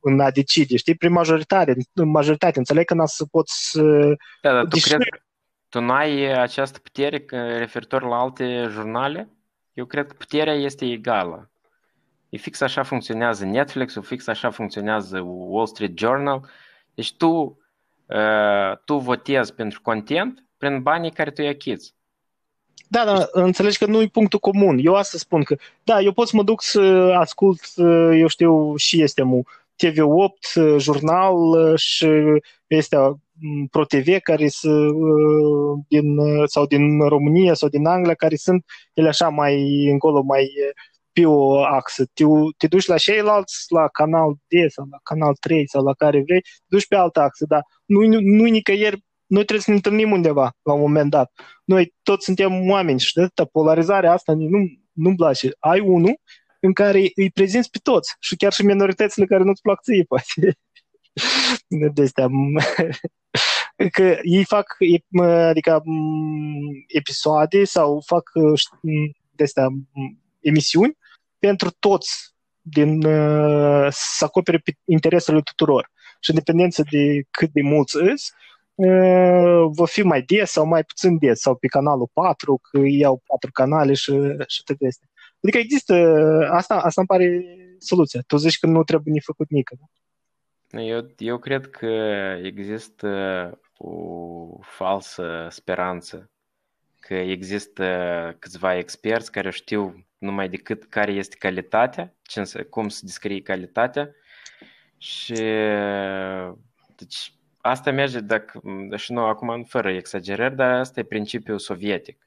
[0.01, 2.59] în a decide, știi, prin majoritate, în majoritate.
[2.59, 3.79] Înțeleg că n-a să poți
[4.43, 5.01] Da, dar tu, cred,
[5.69, 7.25] tu nu ai această putere
[7.59, 9.29] referitor la alte jurnale?
[9.73, 11.51] Eu cred că puterea este egală.
[12.29, 16.51] E fix așa funcționează Netflix, fix așa funcționează Wall Street Journal.
[16.95, 17.61] Deci tu
[18.07, 21.95] Uh, tu votezi pentru content prin banii care tu îi achizi.
[22.89, 24.79] Da, da, înțelegi că nu e punctul comun.
[24.83, 26.81] Eu asta spun că, da, eu pot să mă duc să
[27.19, 29.43] ascult, uh, eu știu, și este mu
[29.85, 31.37] TV8, uh, jurnal
[31.77, 32.09] și
[32.67, 32.97] este
[33.71, 34.69] ProTV care să,
[35.89, 38.65] din, sau din România sau din Anglia, care sunt
[38.95, 40.49] ele așa mai încolo, mai
[41.13, 42.05] pe o axă.
[42.13, 42.25] Te,
[42.57, 46.41] te duci la ceilalți, la canal D sau la canal 3 sau la care vrei,
[46.41, 50.11] te duci pe altă axă, dar nu, nu, nu nicăieri noi trebuie să ne întâlnim
[50.11, 51.33] undeva la un moment dat.
[51.65, 54.59] Noi toți suntem oameni și de atâta polarizarea asta nu,
[54.93, 55.51] nu-mi place.
[55.59, 56.21] Ai unul
[56.67, 60.59] în care îi prezinți pe toți și chiar și minoritățile care nu-ți plac ție, poate.
[61.95, 62.29] De astea.
[63.97, 64.77] că ei fac
[65.49, 65.83] adică,
[66.87, 68.31] episoade sau fac
[69.31, 69.67] de astea,
[70.41, 70.97] emisiuni
[71.39, 75.91] pentru toți din, uh, să acopere interesele tuturor.
[76.21, 78.33] Și în dependență de cât de mulți îți,
[78.75, 83.23] uh, va fi mai des sau mai puțin des, sau pe canalul 4, că iau
[83.27, 84.13] patru canale și,
[84.47, 85.09] și tot astea.
[85.47, 85.95] Adică există,
[86.51, 87.45] asta, asta îmi pare
[87.79, 88.21] soluția.
[88.27, 89.77] Tu zici că nu trebuie nici făcut nică.
[90.71, 90.81] Da?
[90.81, 91.87] Eu, eu cred că
[92.43, 93.09] există
[93.77, 96.31] o falsă speranță
[97.01, 97.87] că există
[98.39, 104.15] câțiva experți care știu numai decât care este calitatea, ce, cum să descrie calitatea
[104.99, 105.35] și
[106.97, 108.63] deci asta merge dacă,
[108.97, 112.26] și nu acum fără exagerări, dar asta e principiul sovietic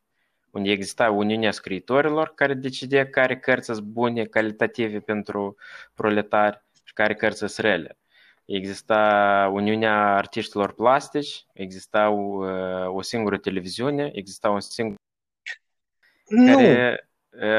[0.51, 5.55] unde exista Uniunea Scriitorilor care decide care cărți sunt bune, calitative pentru
[5.93, 7.97] proletari și care cărți sunt rele.
[8.45, 12.45] Exista Uniunea Artiștilor Plastici, exista o,
[12.93, 14.97] o singură televiziune, exista un singur
[16.27, 16.55] nu.
[16.55, 17.09] care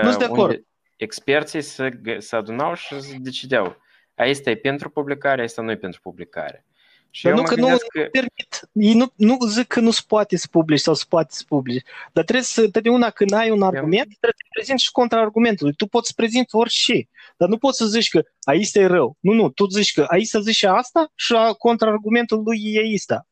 [0.03, 0.65] nu de acord.
[0.97, 3.77] experții se, se adunau și se decideau.
[4.15, 6.65] Asta e pentru publicare, asta nu e pentru publicare.
[7.11, 8.01] Și dar nu că nu că...
[8.01, 11.43] permit, ei nu, nu zic că nu se poate să publici sau se poate să
[11.49, 11.83] publici,
[12.13, 15.73] dar trebuie să, totdeauna când ai un argument, trebuie să prezinți și contraargumentul.
[15.73, 19.17] Tu poți să prezinți orice, dar nu poți să zici că aici e rău.
[19.21, 23.27] Nu, nu, tu zici că aici să zici asta și contraargumentul lui e asta.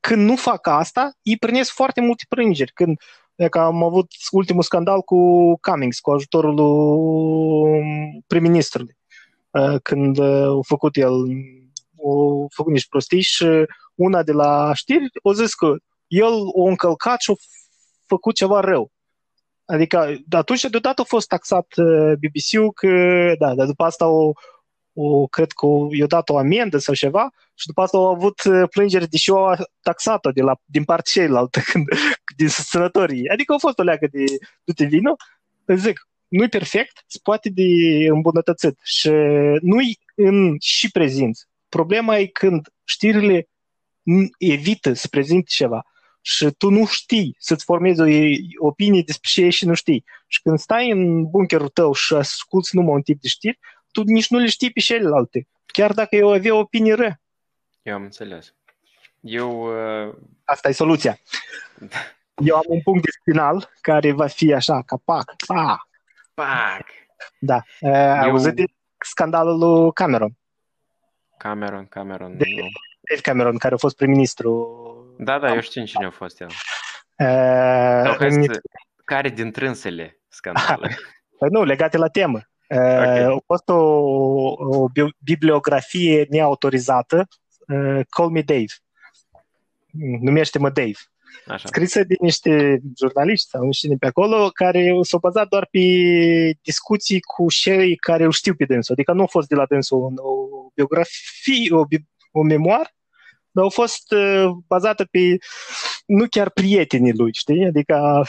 [0.00, 2.72] Când nu fac asta, îi prânesc foarte multe prângeri.
[2.72, 3.00] Când
[3.50, 5.16] că am avut ultimul scandal cu
[5.60, 6.54] Cummings, cu ajutorul
[8.26, 8.96] prim-ministrului,
[9.82, 11.12] când a făcut el
[11.98, 13.46] o făcut niște prostii și
[13.94, 15.76] una de la știri o zis că
[16.06, 17.34] el o încălcat și a
[18.06, 18.90] făcut ceva rău.
[19.64, 21.66] Adică atunci deodată a fost taxat
[22.20, 22.88] BBC-ul că,
[23.38, 24.32] da, dar după asta o,
[24.92, 29.08] o, cred că i-a dat o amendă sau ceva și după asta au avut plângeri
[29.08, 31.60] deși au taxat-o de la, din partea cealaltă,
[32.38, 33.28] din susținătorii.
[33.28, 34.24] Adică a fost o leagă de
[34.64, 35.16] du-te vino.
[35.76, 37.62] Zic, nu-i perfect, se poate de
[38.08, 39.10] îmbunătățit și
[39.60, 41.47] nu-i în și prezinți.
[41.68, 43.48] Problema e când știrile
[44.38, 45.86] evită să prezinte ceva
[46.20, 50.04] și tu nu știi să-ți formezi o opinie despre ce și nu știi.
[50.26, 53.58] Și când stai în bunkerul tău și asculți numai un tip de știri,
[53.92, 57.20] tu nici nu le știi pe celelalte, chiar dacă eu avea o opinie rea.
[57.82, 58.54] Eu am înțeles.
[59.20, 59.62] Eu...
[60.06, 60.14] Uh...
[60.44, 61.18] Asta e soluția.
[62.44, 65.88] Eu am un punct de final care va fi așa, ca pac, pac.
[66.34, 66.86] Pac.
[67.38, 67.62] Da.
[67.80, 68.30] Uh, eu...
[68.30, 68.64] Auzit de
[68.98, 70.32] scandalul lui Cameron.
[71.38, 72.66] Cameron, Cameron, de, nu.
[73.08, 74.78] Dave Cameron, care a fost prim-ministru.
[75.18, 76.48] Da, da, eu știu cine a fost el.
[77.16, 78.42] Uh, în...
[78.42, 78.60] să...
[79.04, 80.96] Care din trânsele scandale?
[81.38, 82.40] Păi nu, legate la temă.
[82.68, 83.24] Okay.
[83.24, 83.74] Uh, a fost o,
[84.52, 84.86] o
[85.24, 87.28] bibliografie neautorizată,
[87.68, 88.72] uh, Call Me Dave.
[90.20, 90.98] Numește-mă Dave.
[91.46, 91.68] Așa.
[91.68, 95.80] Scrisă de niște jurnaliști sau nu știu pe acolo, care s-au bazat doar pe
[96.62, 98.94] discuții cu cei care îl știu pe dânsul.
[98.94, 101.84] Adică nu a fost de la dânsul o, o biografie, o,
[102.32, 102.90] o memoară,
[103.50, 105.36] dar au fost uh, bazată pe
[106.06, 107.66] nu chiar prietenii lui, știi?
[107.66, 108.24] Adică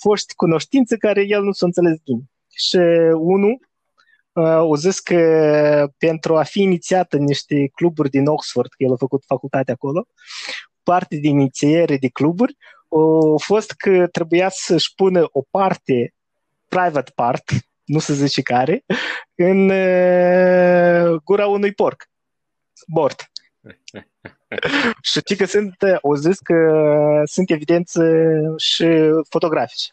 [0.00, 2.22] fost cunoștințe care el nu s-a înțeles bine.
[2.54, 2.76] Și
[3.14, 3.68] unul
[4.32, 8.92] uh, o zis că pentru a fi inițiat în niște cluburi din Oxford, că el
[8.92, 10.06] a făcut facultatea acolo,
[10.82, 12.56] parte din inițiere de cluburi,
[12.88, 16.14] a fost că trebuia să-și pună o parte,
[16.68, 17.50] private part,
[17.84, 18.84] nu se zice care,
[19.34, 22.08] în uh, gura unui porc.
[22.86, 23.30] Mort.
[25.02, 26.54] și știi că sunt, o zis că
[27.24, 28.02] sunt evidențe
[28.56, 28.86] și
[29.28, 29.92] fotografice.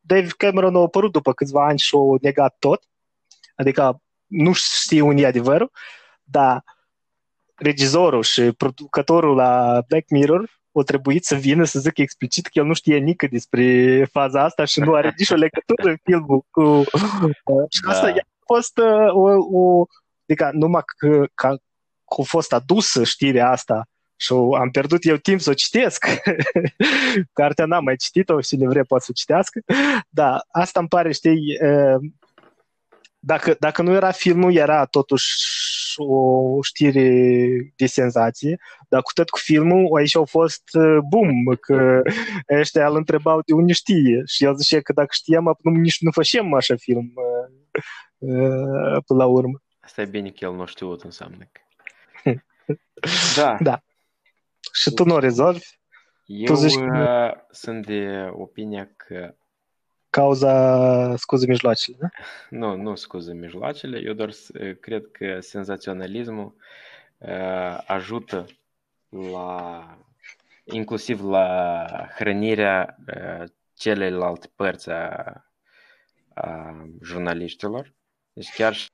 [0.00, 2.82] Dave Cameron a apărut după câțiva ani și a negat tot,
[3.54, 5.70] adică nu știe unde e adevărul,
[6.22, 6.64] dar
[7.60, 12.64] regizorul și producătorul la Black Mirror o trebuit să vină să zic explicit că el
[12.64, 16.82] nu știe nică despre faza asta și nu are nicio legătură în filmul cu...
[17.68, 18.12] și asta da.
[18.12, 19.84] a fost uh, o, o...
[20.26, 21.48] Adică numai că, că,
[22.14, 23.84] că a fost adusă știrea asta
[24.16, 26.06] și am pierdut eu timp să o citesc.
[27.32, 29.60] Cartea n-am mai citit-o, cine vrea poate să o citească.
[30.08, 32.10] Da, asta îmi pare, știi, uh,
[33.20, 35.28] dacă, dacă nu era filmul, era totuși
[35.96, 37.08] o știre
[37.76, 38.58] de senzație,
[38.88, 42.02] dar cu tot cu filmul, aici au fost uh, boom, că
[42.58, 46.10] ăștia îl întrebau de unde știe și el zicea că dacă știam, nu, nici nu
[46.10, 47.82] făceam așa film uh,
[48.18, 49.62] uh, până la urmă.
[49.80, 51.60] Asta e bine că el nu știut înseamnă că...
[53.36, 53.56] da.
[53.60, 53.82] da.
[54.72, 55.78] Și tu nu o rezolvi?
[56.26, 57.34] Eu tu zici că...
[57.50, 59.34] sunt de opinia că
[60.10, 62.08] cauza scuză mijloacele, da?
[62.50, 63.98] Nu, nu scuză mijloacele.
[63.98, 64.30] Eu doar
[64.80, 66.54] cred că senzaționalismul
[67.18, 68.46] uh, ajută
[69.08, 69.98] la
[70.64, 75.34] inclusiv la hrănirea uh, celelalte părți a,
[76.34, 77.94] a jurnaliștilor.
[78.32, 78.88] Deci chiar și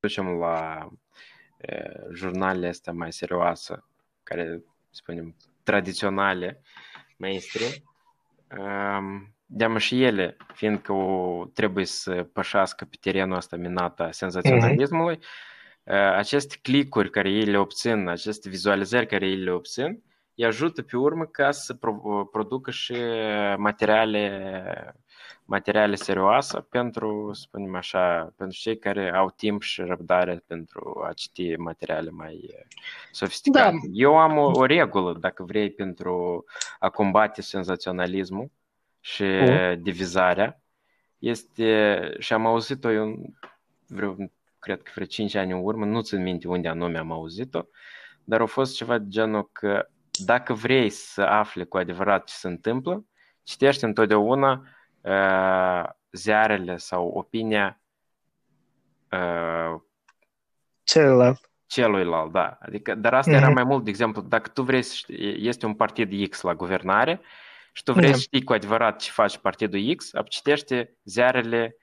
[0.00, 3.84] ducem la uh, jurnalele astea mai serioase,
[4.22, 6.62] care, spunem, tradiționale,
[7.16, 7.72] mainstream,
[8.58, 15.16] um, de și ele, fiindcă o, trebuie să pășească pe terenul ăsta minat a senzaționalismului,
[15.16, 16.16] uh-huh.
[16.16, 20.02] aceste clicuri care ei le obțin, aceste vizualizări care ei le obțin,
[20.34, 21.78] îi ajută pe urmă ca să
[22.32, 22.94] producă și
[23.56, 24.94] materiale,
[25.44, 31.12] materiale serioase pentru, să spunem așa, pentru cei care au timp și răbdare pentru a
[31.12, 32.48] citi materiale mai
[33.10, 33.70] sofisticate.
[33.70, 33.78] Da.
[33.92, 36.44] Eu am o, o regulă, dacă vrei, pentru
[36.78, 38.50] a combate senzaționalismul
[39.04, 39.78] și uh.
[39.78, 40.62] divizarea
[41.18, 43.34] este, și am auzit-o eu
[43.86, 44.16] vreo,
[44.58, 47.62] cred că vreo 5 ani în urmă, nu țin minte unde anume am auzit-o,
[48.24, 49.88] dar a fost ceva de genul că
[50.24, 53.04] dacă vrei să afli cu adevărat ce se întâmplă,
[53.42, 54.66] citește întotdeauna
[55.00, 57.80] uh, ziarele sau opinia
[59.10, 59.80] uh,
[60.82, 61.50] celălalt.
[61.66, 62.58] Celuilalt, da.
[62.60, 63.36] Adică, dar asta mm-hmm.
[63.36, 66.54] era mai mult, de exemplu, dacă tu vrei să știi, este un partid X la
[66.54, 67.20] guvernare
[67.72, 68.14] și tu vrei da.
[68.14, 71.76] să știi cu adevărat ce face Partidul X, citește ziarele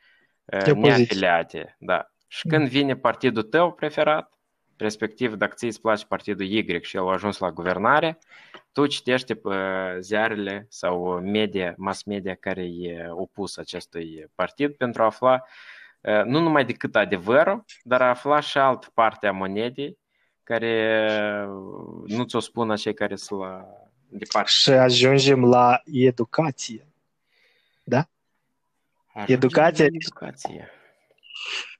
[0.46, 1.76] uh, neafiliate.
[1.80, 2.12] Da.
[2.28, 4.34] Și când vine partidul tău preferat,
[4.78, 8.20] respectiv dacă ți îți place partidul Y și el a ajuns la guvernare,
[8.72, 9.50] tu citește pe
[10.00, 15.44] ziarele sau media, mass media care e opus acestui partid pentru a afla
[16.02, 19.98] nu numai decât adevărul, dar a afla și altă parte a monedei
[20.44, 21.06] care
[22.06, 23.66] nu ți-o spun cei care sunt la
[24.10, 24.49] departe.
[24.51, 26.88] Și ajungem la educație.
[27.84, 28.07] Da?
[29.14, 29.84] Ajungem educație.
[29.84, 30.70] La educație.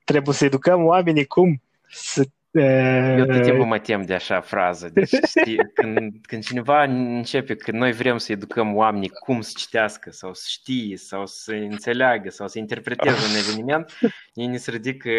[0.04, 4.90] Trebuie să educăm oamenii cum să eu tot timpul mă tem de așa frază.
[4.90, 10.12] Deci, știi, când, când cineva începe că noi vrem să educăm oamenii cum să citească
[10.12, 13.98] sau să știe sau să înțeleagă sau să interpreteze un eveniment,
[14.34, 15.10] ei ne se ridică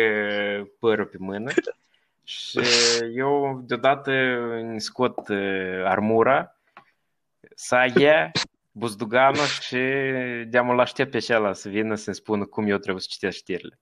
[0.79, 1.53] părul pe mână
[2.25, 2.61] și
[3.15, 4.13] eu deodată
[4.61, 5.19] îmi scot
[5.85, 6.57] armura
[7.63, 8.31] Saie,
[8.71, 9.79] Buzduganul și
[10.49, 13.79] de-amul aștept pe acela să vină să-mi spună cum eu trebuie să citesc știrile.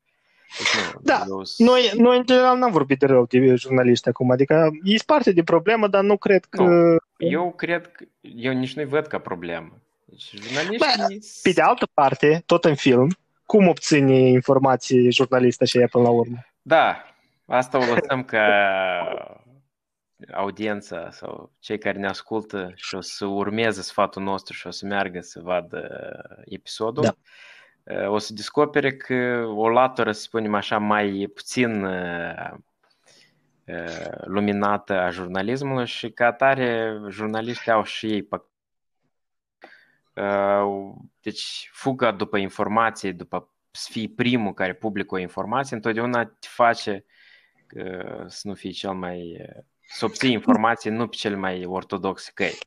[0.58, 1.42] Deci, nu, da, eu...
[1.56, 5.42] noi, noi în general n-am vorbit de rău de jurnaliști acum, adică e parte de
[5.42, 6.62] problemă, dar nu cred că...
[6.62, 9.80] Nu, eu cred că, eu nici nu-i văd ca problemă.
[10.04, 10.78] Deci, jurnaliștii...
[10.78, 11.06] Bă,
[11.42, 13.08] pe de altă parte, tot în film,
[13.46, 16.36] cum obține informații jurnalistă și ea până la urmă?
[16.62, 17.14] Da,
[17.46, 18.44] asta o lăsăm ca
[20.32, 24.86] audiența sau cei care ne ascultă și o să urmeze sfatul nostru și o să
[24.86, 25.88] meargă să vadă
[26.44, 27.16] episodul,
[27.84, 28.10] da.
[28.10, 31.86] o să descopere că o latură, să spunem așa, mai puțin
[34.24, 38.28] luminată a jurnalismului și ca atare jurnaliștii au și ei
[41.20, 47.04] deci fuga după informație, după să fii primul care publică o informație, întotdeauna te face
[48.26, 49.46] să nu fii cel mai
[49.88, 52.58] să obții informații nu pe cele mai ortodoxe căi.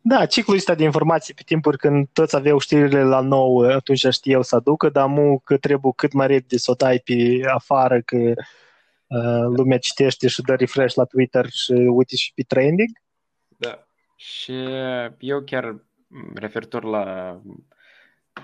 [0.00, 4.42] Da, ciclul ăsta de informații pe timpuri când toți aveau știrile la nou, atunci știau
[4.42, 8.16] să aducă, dar mu că trebuie cât mai repede să o dai pe afară, că
[8.16, 12.88] uh, lumea citește și dă refresh la Twitter și uite și pe trending.
[13.48, 13.86] Da.
[14.16, 14.52] Și
[15.18, 15.76] eu chiar
[16.34, 17.40] referitor la,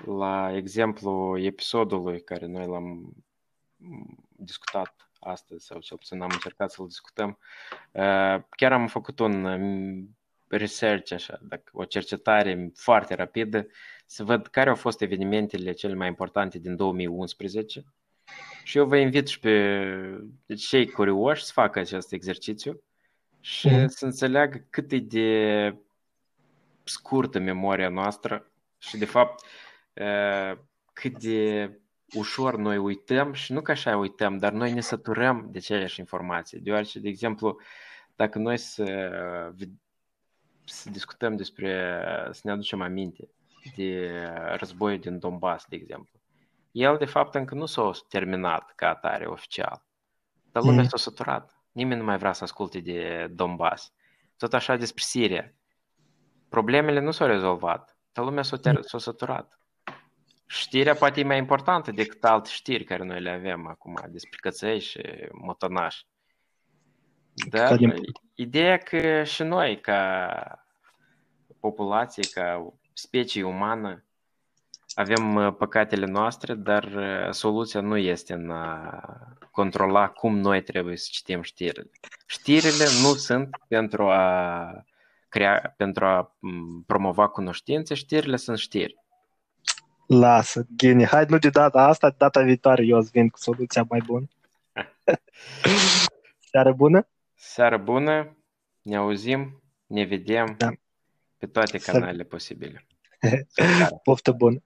[0.07, 3.13] la exemplu episodului care noi l-am
[4.29, 7.39] discutat astăzi, sau cel puțin am încercat să-l discutăm,
[8.51, 9.47] chiar am făcut un
[10.49, 13.67] research, așa, dacă, o cercetare foarte rapidă,
[14.07, 17.85] să văd care au fost evenimentele cele mai importante din 2011
[18.65, 19.85] și eu vă invit și pe
[20.47, 22.83] deci, cei curioși să facă acest exercițiu
[23.41, 23.87] și mm.
[23.87, 25.77] să înțeleagă cât e de
[26.85, 29.45] scurtă memoria noastră și de fapt
[30.93, 31.71] cât de
[32.15, 36.61] ușor noi uităm și nu că așa uităm, dar noi ne saturăm de aceleași informații.
[36.61, 37.61] Deoarece, de exemplu,
[38.17, 39.11] dacă noi să,
[40.65, 42.01] să discutăm despre,
[42.31, 43.29] să ne aducem aminte
[43.77, 44.23] de
[44.57, 46.21] războiul din Donbass, de exemplu,
[46.73, 49.85] el de fapt încă nu s-a terminat ca atare oficial,
[50.53, 50.89] dar lumea mm.
[50.89, 51.57] s-a saturat.
[51.73, 53.93] Nimeni nu mai vrea să asculte de Donbass.
[54.37, 55.55] Tot așa despre Siria.
[56.49, 59.62] Problemele nu s-au rezolvat, dar lumea s-a, ter- s-a saturat.
[60.53, 64.81] Știrea poate e mai importantă decât alte știri care noi le avem acum despre căței
[64.81, 65.01] și
[65.33, 66.07] motonași.
[67.51, 67.79] Dar
[68.35, 70.65] ideea că și noi, ca
[71.61, 74.05] populație, ca specie umană,
[74.95, 76.89] avem păcatele noastre, dar
[77.31, 79.01] soluția nu este în a
[79.51, 81.91] controla cum noi trebuie să citim știrile.
[82.27, 84.87] Știrile nu sunt pentru a
[85.29, 86.37] crea, pentru a
[86.87, 89.02] promova cunoștințe, știrile sunt știri.
[90.15, 91.07] Lasă, genie.
[91.07, 94.29] Hai, nu de data asta, de data viitoare eu îți vin cu soluția mai bună.
[96.51, 97.09] Seară bună?
[97.35, 98.37] Seară bună,
[98.83, 100.73] ne auzim, ne vedem da.
[101.39, 102.87] pe toate canalele posibile.
[104.05, 104.63] Poftă bună!